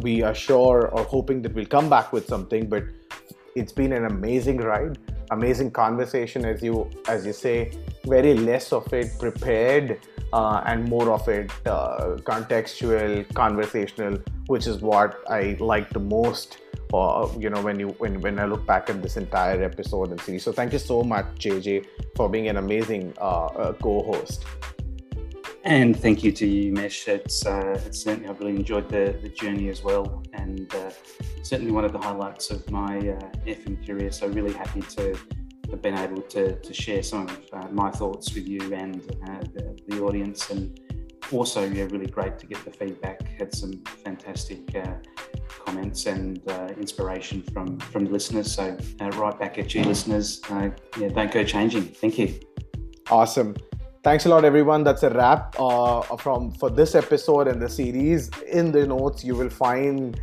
we 0.00 0.22
are 0.22 0.34
sure 0.34 0.88
or 0.88 1.04
hoping 1.04 1.42
that 1.42 1.54
we'll 1.54 1.66
come 1.66 1.90
back 1.90 2.12
with 2.12 2.26
something. 2.26 2.68
But 2.68 2.84
it's 3.54 3.72
been 3.72 3.92
an 3.92 4.06
amazing 4.06 4.58
ride, 4.58 4.98
amazing 5.30 5.72
conversation, 5.72 6.46
as 6.46 6.62
you 6.62 6.88
as 7.06 7.26
you 7.26 7.34
say. 7.34 7.72
Very 8.06 8.34
less 8.34 8.72
of 8.72 8.90
it 8.94 9.10
prepared 9.18 10.00
uh, 10.36 10.62
and 10.66 10.86
more 10.86 11.10
of 11.12 11.26
it 11.28 11.50
uh, 11.66 12.16
contextual, 12.30 13.32
conversational, 13.32 14.18
which 14.48 14.66
is 14.66 14.82
what 14.82 15.22
I 15.28 15.56
like 15.58 15.88
the 15.90 16.04
most. 16.16 16.58
Uh, 16.92 17.26
you 17.38 17.48
know, 17.50 17.62
when 17.62 17.80
you 17.80 17.88
when 18.02 18.20
when 18.20 18.38
I 18.38 18.44
look 18.44 18.64
back 18.66 18.90
at 18.90 19.02
this 19.02 19.16
entire 19.16 19.62
episode 19.70 20.10
and 20.10 20.20
series. 20.20 20.44
So 20.44 20.52
thank 20.52 20.72
you 20.74 20.78
so 20.78 21.02
much, 21.02 21.26
JJ, 21.44 21.86
for 22.16 22.28
being 22.28 22.48
an 22.48 22.58
amazing 22.58 23.14
uh, 23.18 23.46
uh, 23.46 23.72
co-host. 23.72 24.44
And 25.64 25.98
thank 25.98 26.22
you 26.22 26.30
to 26.40 26.46
you, 26.46 26.72
Mesh. 26.72 27.08
It's, 27.08 27.44
uh, 27.44 27.80
it's 27.84 28.04
certainly 28.04 28.28
I've 28.28 28.38
really 28.38 28.54
enjoyed 28.54 28.88
the, 28.88 29.18
the 29.20 29.30
journey 29.30 29.68
as 29.68 29.82
well, 29.82 30.22
and 30.32 30.72
certainly 31.42 31.72
one 31.72 31.84
of 31.84 31.92
the 31.92 31.98
highlights 31.98 32.50
of 32.50 32.70
my 32.70 32.94
FM 33.54 33.84
career. 33.84 34.12
So 34.12 34.28
really 34.28 34.52
happy 34.52 34.82
to 34.96 35.18
have 35.70 35.82
been 35.82 35.98
able 35.98 36.22
to, 36.22 36.56
to 36.56 36.74
share 36.74 37.02
some 37.02 37.28
of 37.28 37.40
uh, 37.52 37.68
my 37.70 37.90
thoughts 37.90 38.34
with 38.34 38.46
you 38.46 38.74
and 38.74 39.00
uh, 39.28 39.40
the, 39.54 39.78
the, 39.86 40.00
audience. 40.00 40.50
And 40.50 40.78
also, 41.32 41.64
yeah, 41.64 41.84
really 41.84 42.06
great 42.06 42.38
to 42.38 42.46
get 42.46 42.64
the 42.64 42.70
feedback. 42.70 43.26
Had 43.38 43.54
some 43.54 43.82
fantastic 44.04 44.74
uh, 44.74 44.94
comments 45.64 46.06
and 46.06 46.40
uh, 46.48 46.68
inspiration 46.78 47.42
from 47.52 47.78
from 47.78 48.04
the 48.04 48.10
listeners. 48.10 48.52
So, 48.52 48.76
uh, 49.00 49.10
right 49.10 49.38
back 49.38 49.58
at 49.58 49.74
you, 49.74 49.82
listeners. 49.84 50.40
Uh, 50.50 50.70
yeah, 50.98 51.08
don't 51.08 51.32
go 51.32 51.44
changing. 51.44 51.84
Thank 51.84 52.18
you. 52.18 52.38
Awesome. 53.10 53.56
Thanks 54.02 54.24
a 54.24 54.28
lot, 54.28 54.44
everyone. 54.44 54.84
That's 54.84 55.02
a 55.02 55.10
wrap 55.10 55.56
from 56.20 56.52
for 56.52 56.70
this 56.70 56.94
episode 56.94 57.48
and 57.48 57.60
the 57.60 57.68
series. 57.68 58.30
In 58.46 58.70
the 58.70 58.86
notes, 58.86 59.24
you 59.24 59.34
will 59.34 59.50
find 59.50 60.20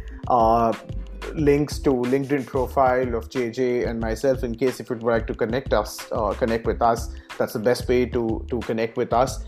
links 1.36 1.80
to 1.80 1.92
LinkedIn 1.92 2.46
profile 2.46 3.16
of 3.16 3.30
JJ 3.30 3.88
and 3.88 4.00
myself 4.00 4.44
in 4.44 4.56
case 4.56 4.80
if 4.80 4.90
you'd 4.90 5.04
like 5.04 5.28
to 5.28 5.34
connect 5.34 5.74
us, 5.74 6.00
uh, 6.12 6.34
connect 6.34 6.66
with 6.66 6.82
us. 6.82 7.14
That's 7.38 7.54
the 7.54 7.60
best 7.60 7.88
way 7.88 8.06
to 8.08 8.46
to 8.50 8.60
connect 8.62 8.98
with 8.98 9.14
us. 9.14 9.44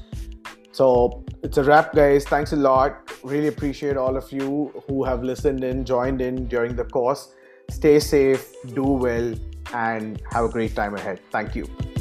So 0.72 1.24
it's 1.42 1.58
a 1.58 1.64
wrap, 1.64 1.94
guys. 1.94 2.26
Thanks 2.26 2.52
a 2.52 2.58
lot. 2.58 3.10
Really 3.24 3.48
appreciate 3.48 3.96
all 3.96 4.18
of 4.18 4.30
you 4.32 4.84
who 4.88 5.06
have 5.06 5.24
listened 5.24 5.64
in, 5.64 5.86
joined 5.86 6.22
in 6.22 6.48
during 6.48 6.76
the 6.76 6.84
course. 6.84 7.34
Stay 7.70 8.00
safe, 8.00 8.54
do 8.74 8.84
well, 8.84 9.34
and 9.74 10.22
have 10.32 10.46
a 10.46 10.50
great 10.50 10.76
time 10.76 10.96
ahead. 10.96 11.22
Thank 11.32 11.56
you. 11.56 11.95